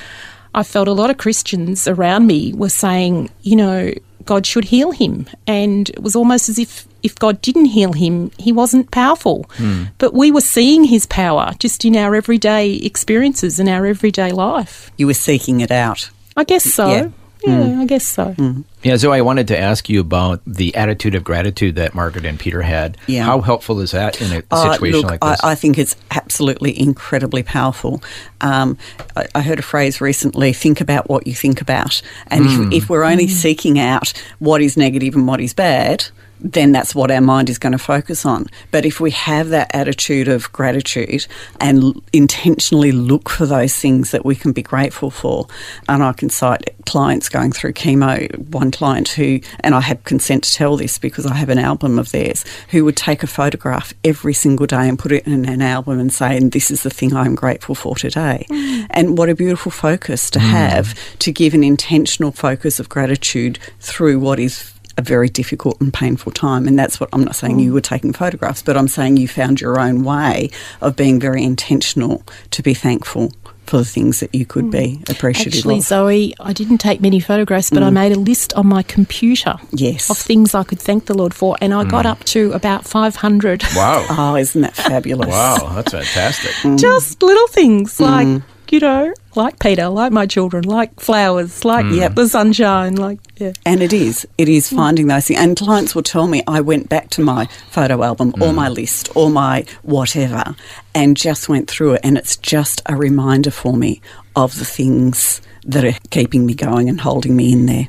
I 0.56 0.62
felt 0.62 0.88
a 0.88 0.92
lot 0.92 1.10
of 1.10 1.18
Christians 1.18 1.86
around 1.86 2.26
me 2.26 2.54
were 2.54 2.70
saying, 2.70 3.30
you 3.42 3.54
know, 3.54 3.92
God 4.24 4.46
should 4.46 4.64
heal 4.64 4.90
him. 4.90 5.26
And 5.46 5.90
it 5.90 6.02
was 6.02 6.16
almost 6.16 6.48
as 6.48 6.58
if 6.58 6.88
if 7.02 7.14
God 7.14 7.40
didn't 7.40 7.66
heal 7.66 7.92
him, 7.92 8.32
he 8.38 8.50
wasn't 8.50 8.90
powerful. 8.90 9.44
Hmm. 9.52 9.84
But 9.98 10.14
we 10.14 10.32
were 10.32 10.40
seeing 10.40 10.84
his 10.84 11.06
power 11.06 11.52
just 11.60 11.84
in 11.84 11.94
our 11.94 12.16
everyday 12.16 12.72
experiences 12.72 13.60
and 13.60 13.68
our 13.68 13.86
everyday 13.86 14.32
life. 14.32 14.90
You 14.96 15.06
were 15.06 15.14
seeking 15.14 15.60
it 15.60 15.70
out. 15.70 16.10
I 16.36 16.42
guess 16.42 16.64
so. 16.64 16.88
Yeah. 16.90 17.08
Yeah, 17.44 17.80
I 17.80 17.84
guess 17.84 18.04
so. 18.04 18.34
Yeah, 18.82 18.96
Zoe, 18.96 19.18
I 19.18 19.20
wanted 19.20 19.46
to 19.48 19.58
ask 19.58 19.88
you 19.88 20.00
about 20.00 20.40
the 20.46 20.74
attitude 20.74 21.14
of 21.14 21.22
gratitude 21.22 21.74
that 21.76 21.94
Margaret 21.94 22.24
and 22.24 22.38
Peter 22.38 22.62
had. 22.62 22.96
Yeah. 23.06 23.24
How 23.24 23.40
helpful 23.40 23.80
is 23.80 23.90
that 23.92 24.20
in 24.20 24.32
a 24.32 24.42
Uh, 24.50 24.72
situation 24.72 25.00
look, 25.02 25.10
like 25.10 25.20
this? 25.20 25.44
I, 25.44 25.52
I 25.52 25.54
think 25.54 25.78
it's 25.78 25.96
absolutely 26.10 26.78
incredibly 26.80 27.42
powerful. 27.42 28.02
Um, 28.40 28.76
I, 29.16 29.26
I 29.34 29.42
heard 29.42 29.58
a 29.58 29.62
phrase 29.62 30.00
recently 30.00 30.52
think 30.52 30.80
about 30.80 31.08
what 31.08 31.26
you 31.26 31.34
think 31.34 31.60
about. 31.60 32.00
And 32.28 32.46
Hmm. 32.46 32.72
if, 32.72 32.84
if 32.84 32.90
we're 32.90 33.04
only 33.04 33.28
seeking 33.28 33.78
out 33.78 34.12
what 34.38 34.60
is 34.62 34.76
negative 34.76 35.14
and 35.14 35.26
what 35.28 35.40
is 35.40 35.52
bad, 35.52 36.06
then 36.40 36.72
that's 36.72 36.94
what 36.94 37.10
our 37.10 37.20
mind 37.20 37.50
is 37.50 37.58
going 37.58 37.72
to 37.72 37.78
focus 37.78 38.26
on. 38.26 38.46
But 38.70 38.84
if 38.84 39.00
we 39.00 39.10
have 39.12 39.48
that 39.50 39.74
attitude 39.74 40.28
of 40.28 40.52
gratitude 40.52 41.26
and 41.60 42.00
intentionally 42.12 42.92
look 42.92 43.28
for 43.28 43.46
those 43.46 43.74
things 43.76 44.10
that 44.10 44.24
we 44.24 44.34
can 44.34 44.52
be 44.52 44.62
grateful 44.62 45.10
for, 45.10 45.46
and 45.88 46.02
I 46.02 46.12
can 46.12 46.30
cite 46.30 46.74
clients 46.86 47.28
going 47.28 47.52
through 47.52 47.72
chemo, 47.72 48.36
one 48.50 48.70
client 48.70 49.08
who, 49.08 49.40
and 49.60 49.74
I 49.74 49.80
have 49.80 50.04
consent 50.04 50.44
to 50.44 50.52
tell 50.52 50.76
this 50.76 50.98
because 50.98 51.26
I 51.26 51.34
have 51.34 51.48
an 51.48 51.58
album 51.58 51.98
of 51.98 52.12
theirs, 52.12 52.44
who 52.70 52.84
would 52.84 52.96
take 52.96 53.22
a 53.22 53.26
photograph 53.26 53.92
every 54.04 54.34
single 54.34 54.66
day 54.66 54.88
and 54.88 54.98
put 54.98 55.12
it 55.12 55.26
in 55.26 55.46
an 55.46 55.62
album 55.62 55.98
and 55.98 56.12
say, 56.12 56.36
and 56.36 56.52
this 56.52 56.70
is 56.70 56.82
the 56.82 56.90
thing 56.90 57.14
I'm 57.14 57.34
grateful 57.34 57.74
for 57.74 57.96
today. 57.96 58.46
Mm. 58.50 58.86
And 58.90 59.18
what 59.18 59.28
a 59.28 59.34
beautiful 59.34 59.72
focus 59.72 60.30
to 60.30 60.38
mm. 60.38 60.42
have 60.42 60.94
to 61.18 61.32
give 61.32 61.54
an 61.54 61.64
intentional 61.64 62.32
focus 62.32 62.78
of 62.78 62.88
gratitude 62.88 63.58
through 63.80 64.18
what 64.18 64.38
is 64.38 64.72
a 64.96 65.02
very 65.02 65.28
difficult 65.28 65.80
and 65.80 65.92
painful 65.92 66.32
time. 66.32 66.66
And 66.66 66.78
that's 66.78 66.98
what 66.98 67.08
I'm 67.12 67.24
not 67.24 67.36
saying 67.36 67.58
you 67.58 67.72
were 67.72 67.80
taking 67.80 68.12
photographs, 68.12 68.62
but 68.62 68.76
I'm 68.76 68.88
saying 68.88 69.16
you 69.16 69.28
found 69.28 69.60
your 69.60 69.78
own 69.78 70.04
way 70.04 70.50
of 70.80 70.96
being 70.96 71.20
very 71.20 71.42
intentional 71.42 72.22
to 72.52 72.62
be 72.62 72.74
thankful 72.74 73.32
for 73.66 73.78
the 73.78 73.84
things 73.84 74.20
that 74.20 74.34
you 74.34 74.46
could 74.46 74.70
be 74.70 74.98
mm. 74.98 75.10
appreciative 75.10 75.54
of. 75.54 75.58
Actually, 75.58 75.78
of. 75.78 75.84
Zoe, 75.84 76.34
I 76.40 76.52
didn't 76.52 76.78
take 76.78 77.00
many 77.00 77.20
photographs, 77.20 77.70
but 77.70 77.82
I 77.82 77.90
mm. 77.90 77.94
made 77.94 78.12
a 78.12 78.18
list 78.18 78.54
on 78.54 78.66
my 78.66 78.82
computer 78.82 79.56
Yes. 79.72 80.08
of 80.08 80.16
things 80.16 80.54
I 80.54 80.62
could 80.62 80.80
thank 80.80 81.06
the 81.06 81.14
Lord 81.14 81.34
for, 81.34 81.56
and 81.60 81.74
I 81.74 81.84
got 81.84 82.04
mm. 82.04 82.10
up 82.10 82.24
to 82.26 82.52
about 82.52 82.84
500. 82.86 83.64
wow. 83.74 84.06
Oh, 84.18 84.36
isn't 84.36 84.62
that 84.62 84.74
fabulous? 84.74 85.28
wow, 85.28 85.72
that's 85.74 85.92
fantastic. 85.92 86.78
Just 86.78 87.22
little 87.22 87.48
things 87.48 88.00
like, 88.00 88.42
you 88.70 88.80
know, 88.80 89.12
like 89.36 89.58
Peter, 89.58 89.88
like 89.88 90.12
my 90.12 90.26
children, 90.26 90.64
like 90.64 90.98
flowers, 90.98 91.64
like 91.64 91.86
Yep. 91.86 92.12
Hmm. 92.12 92.14
the 92.14 92.28
sunshine, 92.28 92.96
like, 92.96 93.18
yeah. 93.36 93.52
And 93.64 93.82
it 93.82 93.92
is. 93.92 94.26
It 94.38 94.48
is 94.48 94.70
hmm. 94.70 94.76
finding 94.76 95.06
those 95.06 95.26
things. 95.26 95.40
And 95.40 95.56
clients 95.56 95.94
will 95.94 96.02
tell 96.02 96.26
me 96.26 96.42
I 96.46 96.60
went 96.60 96.88
back 96.88 97.10
to 97.10 97.22
my 97.22 97.46
photo 97.70 98.02
album 98.02 98.34
or 98.40 98.48
hmm. 98.48 98.56
my 98.56 98.68
list 98.68 99.14
or 99.14 99.30
my 99.30 99.64
whatever 99.82 100.54
and 100.94 101.16
just 101.16 101.48
went 101.48 101.70
through 101.70 101.94
it. 101.94 102.00
And 102.02 102.16
it's 102.16 102.36
just 102.36 102.82
a 102.86 102.96
reminder 102.96 103.50
for 103.50 103.74
me 103.74 104.00
of 104.34 104.58
the 104.58 104.64
things 104.64 105.40
that 105.64 105.84
are 105.84 105.98
keeping 106.10 106.46
me 106.46 106.54
going 106.54 106.88
and 106.88 107.00
holding 107.00 107.36
me 107.36 107.52
in 107.52 107.66
there. 107.66 107.88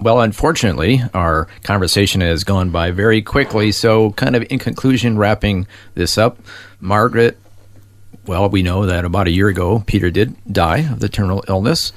Well, 0.00 0.20
unfortunately, 0.20 1.02
our 1.12 1.48
conversation 1.64 2.20
has 2.20 2.44
gone 2.44 2.70
by 2.70 2.92
very 2.92 3.20
quickly. 3.20 3.72
So, 3.72 4.12
kind 4.12 4.36
of 4.36 4.46
in 4.48 4.60
conclusion, 4.60 5.18
wrapping 5.18 5.66
this 5.94 6.16
up, 6.16 6.38
Margaret, 6.80 7.36
well, 8.28 8.48
we 8.48 8.62
know 8.62 8.86
that 8.86 9.04
about 9.04 9.26
a 9.26 9.30
year 9.30 9.48
ago, 9.48 9.82
Peter 9.86 10.10
did 10.10 10.36
die 10.52 10.78
of 10.78 11.00
the 11.00 11.08
terminal 11.08 11.42
illness. 11.48 11.92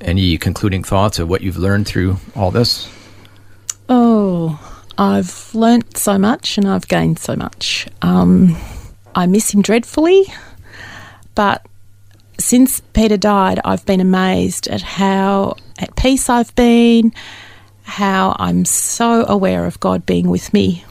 Any 0.00 0.38
concluding 0.38 0.82
thoughts 0.82 1.18
of 1.18 1.28
what 1.28 1.42
you've 1.42 1.58
learned 1.58 1.86
through 1.86 2.16
all 2.34 2.50
this? 2.50 2.88
Oh, 3.88 4.58
I've 4.98 5.54
learnt 5.54 5.96
so 5.96 6.18
much 6.18 6.56
and 6.58 6.66
I've 6.66 6.88
gained 6.88 7.18
so 7.18 7.36
much. 7.36 7.86
Um, 8.02 8.56
I 9.14 9.26
miss 9.26 9.52
him 9.52 9.62
dreadfully, 9.62 10.24
but 11.34 11.64
since 12.38 12.80
Peter 12.80 13.16
died, 13.16 13.60
I've 13.64 13.84
been 13.86 14.00
amazed 14.00 14.68
at 14.68 14.82
how 14.82 15.56
at 15.78 15.94
peace 15.96 16.28
I've 16.28 16.54
been, 16.54 17.12
how 17.82 18.34
I'm 18.38 18.64
so 18.64 19.24
aware 19.28 19.66
of 19.66 19.78
God 19.80 20.06
being 20.06 20.28
with 20.28 20.52
me. 20.52 20.84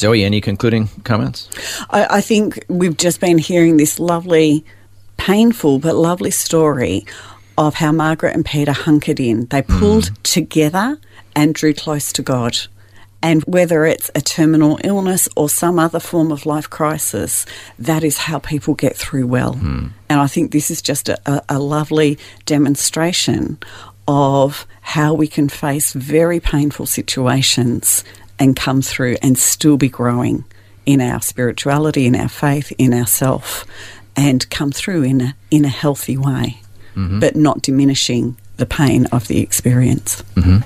Zoe, 0.00 0.24
any 0.24 0.40
concluding 0.40 0.88
comments? 1.04 1.48
I, 1.90 2.18
I 2.18 2.20
think 2.20 2.64
we've 2.68 2.96
just 2.96 3.20
been 3.20 3.38
hearing 3.38 3.76
this 3.76 4.00
lovely, 4.00 4.64
painful 5.16 5.78
but 5.78 5.94
lovely 5.94 6.30
story 6.30 7.04
of 7.58 7.74
how 7.74 7.92
Margaret 7.92 8.34
and 8.34 8.44
Peter 8.44 8.72
hunkered 8.72 9.20
in. 9.20 9.46
They 9.46 9.60
hmm. 9.60 9.78
pulled 9.78 10.24
together 10.24 10.98
and 11.36 11.54
drew 11.54 11.74
close 11.74 12.12
to 12.14 12.22
God. 12.22 12.56
And 13.22 13.42
whether 13.42 13.84
it's 13.84 14.10
a 14.14 14.22
terminal 14.22 14.78
illness 14.82 15.28
or 15.36 15.50
some 15.50 15.78
other 15.78 16.00
form 16.00 16.32
of 16.32 16.46
life 16.46 16.70
crisis, 16.70 17.44
that 17.78 18.02
is 18.02 18.16
how 18.16 18.38
people 18.38 18.72
get 18.72 18.96
through 18.96 19.26
well. 19.26 19.54
Hmm. 19.54 19.88
And 20.08 20.20
I 20.20 20.26
think 20.26 20.52
this 20.52 20.70
is 20.70 20.80
just 20.80 21.10
a, 21.10 21.44
a 21.48 21.58
lovely 21.58 22.18
demonstration 22.46 23.58
of 24.08 24.66
how 24.80 25.12
we 25.12 25.28
can 25.28 25.50
face 25.50 25.92
very 25.92 26.40
painful 26.40 26.86
situations 26.86 28.02
and 28.40 28.56
come 28.56 28.82
through 28.82 29.16
and 29.22 29.38
still 29.38 29.76
be 29.76 29.88
growing 29.88 30.44
in 30.86 31.00
our 31.00 31.20
spirituality, 31.20 32.06
in 32.06 32.16
our 32.16 32.28
faith, 32.28 32.72
in 32.78 32.92
ourself, 32.92 33.64
and 34.16 34.48
come 34.50 34.72
through 34.72 35.02
in 35.04 35.20
a, 35.20 35.36
in 35.50 35.64
a 35.64 35.68
healthy 35.68 36.16
way, 36.16 36.60
mm-hmm. 36.96 37.20
but 37.20 37.36
not 37.36 37.62
diminishing 37.62 38.36
the 38.56 38.66
pain 38.66 39.06
of 39.06 39.28
the 39.28 39.40
experience. 39.40 40.22
Mm-hmm. 40.34 40.58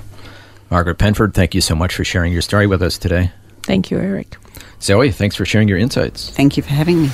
Margaret 0.71 0.97
Penford, 0.97 1.33
thank 1.33 1.53
you 1.53 1.61
so 1.61 1.75
much 1.75 1.93
for 1.93 2.03
sharing 2.03 2.33
your 2.33 2.41
story 2.41 2.65
with 2.65 2.81
us 2.81 2.97
today. 2.97 3.31
Thank 3.63 3.91
you, 3.91 3.99
Eric. 3.99 4.37
Zoe, 4.81 5.11
thanks 5.11 5.35
for 5.35 5.45
sharing 5.45 5.67
your 5.67 5.77
insights. 5.77 6.29
Thank 6.31 6.57
you 6.57 6.63
for 6.63 6.69
having 6.69 7.03
me. 7.03 7.09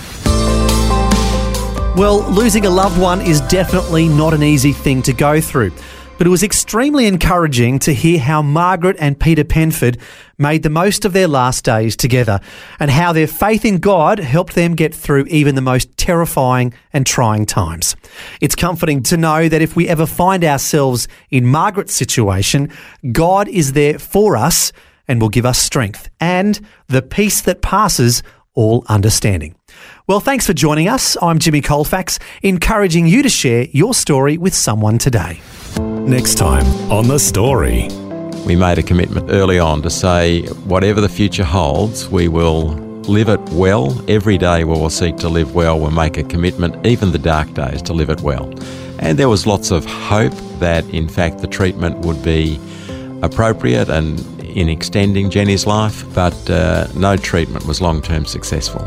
Well, 1.95 2.21
losing 2.31 2.65
a 2.65 2.69
loved 2.69 2.99
one 2.99 3.19
is 3.21 3.41
definitely 3.41 4.07
not 4.07 4.33
an 4.33 4.43
easy 4.43 4.71
thing 4.71 5.01
to 5.03 5.13
go 5.13 5.41
through. 5.41 5.71
But 6.21 6.27
it 6.27 6.29
was 6.29 6.43
extremely 6.43 7.07
encouraging 7.07 7.79
to 7.79 7.95
hear 7.95 8.19
how 8.19 8.43
Margaret 8.43 8.95
and 8.99 9.19
Peter 9.19 9.43
Penford 9.43 9.97
made 10.37 10.61
the 10.61 10.69
most 10.69 11.03
of 11.03 11.13
their 11.13 11.27
last 11.27 11.65
days 11.65 11.95
together 11.95 12.39
and 12.79 12.91
how 12.91 13.11
their 13.11 13.25
faith 13.25 13.65
in 13.65 13.79
God 13.79 14.19
helped 14.19 14.53
them 14.53 14.75
get 14.75 14.93
through 14.93 15.25
even 15.29 15.55
the 15.55 15.61
most 15.61 15.97
terrifying 15.97 16.75
and 16.93 17.07
trying 17.07 17.47
times. 17.47 17.95
It's 18.39 18.53
comforting 18.53 19.01
to 19.01 19.17
know 19.17 19.49
that 19.49 19.63
if 19.63 19.75
we 19.75 19.87
ever 19.87 20.05
find 20.05 20.43
ourselves 20.43 21.07
in 21.31 21.47
Margaret's 21.47 21.95
situation, 21.95 22.69
God 23.11 23.47
is 23.47 23.73
there 23.73 23.97
for 23.97 24.37
us 24.37 24.71
and 25.07 25.19
will 25.19 25.29
give 25.29 25.47
us 25.47 25.57
strength 25.57 26.07
and 26.19 26.59
the 26.85 27.01
peace 27.01 27.41
that 27.41 27.63
passes 27.63 28.21
all 28.53 28.85
understanding. 28.87 29.55
Well, 30.07 30.19
thanks 30.19 30.47
for 30.47 30.53
joining 30.53 30.87
us. 30.89 31.15
I'm 31.21 31.37
Jimmy 31.37 31.61
Colfax, 31.61 32.17
encouraging 32.41 33.05
you 33.05 33.21
to 33.21 33.29
share 33.29 33.65
your 33.71 33.93
story 33.93 34.35
with 34.35 34.55
someone 34.55 34.97
today. 34.97 35.39
Next 35.77 36.35
time 36.35 36.65
on 36.91 37.07
The 37.07 37.19
Story. 37.19 37.87
We 38.43 38.55
made 38.55 38.79
a 38.79 38.83
commitment 38.83 39.29
early 39.29 39.59
on 39.59 39.83
to 39.83 39.91
say, 39.91 40.41
whatever 40.65 41.01
the 41.01 41.07
future 41.07 41.43
holds, 41.43 42.09
we 42.09 42.27
will 42.27 42.69
live 43.03 43.29
it 43.29 43.39
well. 43.51 44.03
Every 44.09 44.39
day 44.39 44.63
we 44.63 44.71
will 44.71 44.89
seek 44.89 45.17
to 45.17 45.29
live 45.29 45.53
well. 45.53 45.79
We'll 45.79 45.91
make 45.91 46.17
a 46.17 46.23
commitment, 46.23 46.83
even 46.83 47.11
the 47.11 47.19
dark 47.19 47.53
days, 47.53 47.83
to 47.83 47.93
live 47.93 48.09
it 48.09 48.21
well. 48.21 48.51
And 48.97 49.19
there 49.19 49.29
was 49.29 49.45
lots 49.45 49.69
of 49.69 49.85
hope 49.85 50.33
that, 50.57 50.83
in 50.89 51.07
fact, 51.07 51.39
the 51.39 51.47
treatment 51.47 51.99
would 51.99 52.23
be 52.23 52.59
appropriate 53.21 53.89
and 53.89 54.19
in 54.41 54.67
extending 54.67 55.29
Jenny's 55.29 55.67
life, 55.67 56.03
but 56.15 56.49
uh, 56.49 56.87
no 56.95 57.17
treatment 57.17 57.67
was 57.67 57.81
long 57.81 58.01
term 58.01 58.25
successful. 58.25 58.85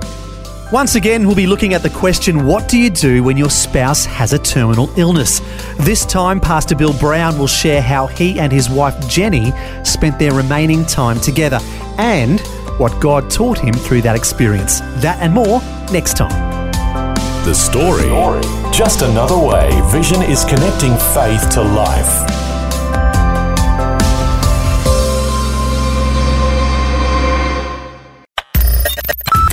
Once 0.73 0.95
again, 0.95 1.27
we'll 1.27 1.37
be 1.37 1.47
looking 1.47 1.75
at 1.75 1.83
the 1.83 1.91
question 1.91 2.47
what 2.47 2.69
do 2.69 2.79
you 2.79 2.89
do 2.89 3.23
when 3.23 3.37
your 3.37 3.51
spouse 3.51 4.05
has 4.07 4.33
a 4.33 4.39
terminal 4.39 4.89
illness? 4.99 5.41
This 5.81 6.07
time, 6.07 6.41
Pastor 6.41 6.75
Bill 6.75 6.99
Brown 6.99 7.39
will 7.39 7.47
share 7.47 7.83
how 7.83 8.07
he 8.07 8.41
and 8.41 8.51
his 8.51 8.71
wife 8.71 8.95
Jenny 9.07 9.53
spent 9.85 10.19
their 10.19 10.33
remaining 10.33 10.85
time 10.87 11.21
together 11.21 11.59
and 11.99 12.41
what 12.79 12.99
God 13.01 13.31
taught 13.31 13.59
him 13.59 13.75
through 13.75 14.03
that 14.03 14.17
experience. 14.17 14.81
That 15.03 15.19
and 15.21 15.35
more 15.35 15.61
next 15.93 16.17
time. 16.17 16.73
The 17.45 17.55
Story. 17.55 18.09
Just 18.73 19.03
another 19.03 19.39
way 19.39 19.71
Vision 19.93 20.23
is 20.23 20.45
connecting 20.45 20.97
faith 21.15 21.51
to 21.51 21.63
life. 21.63 22.54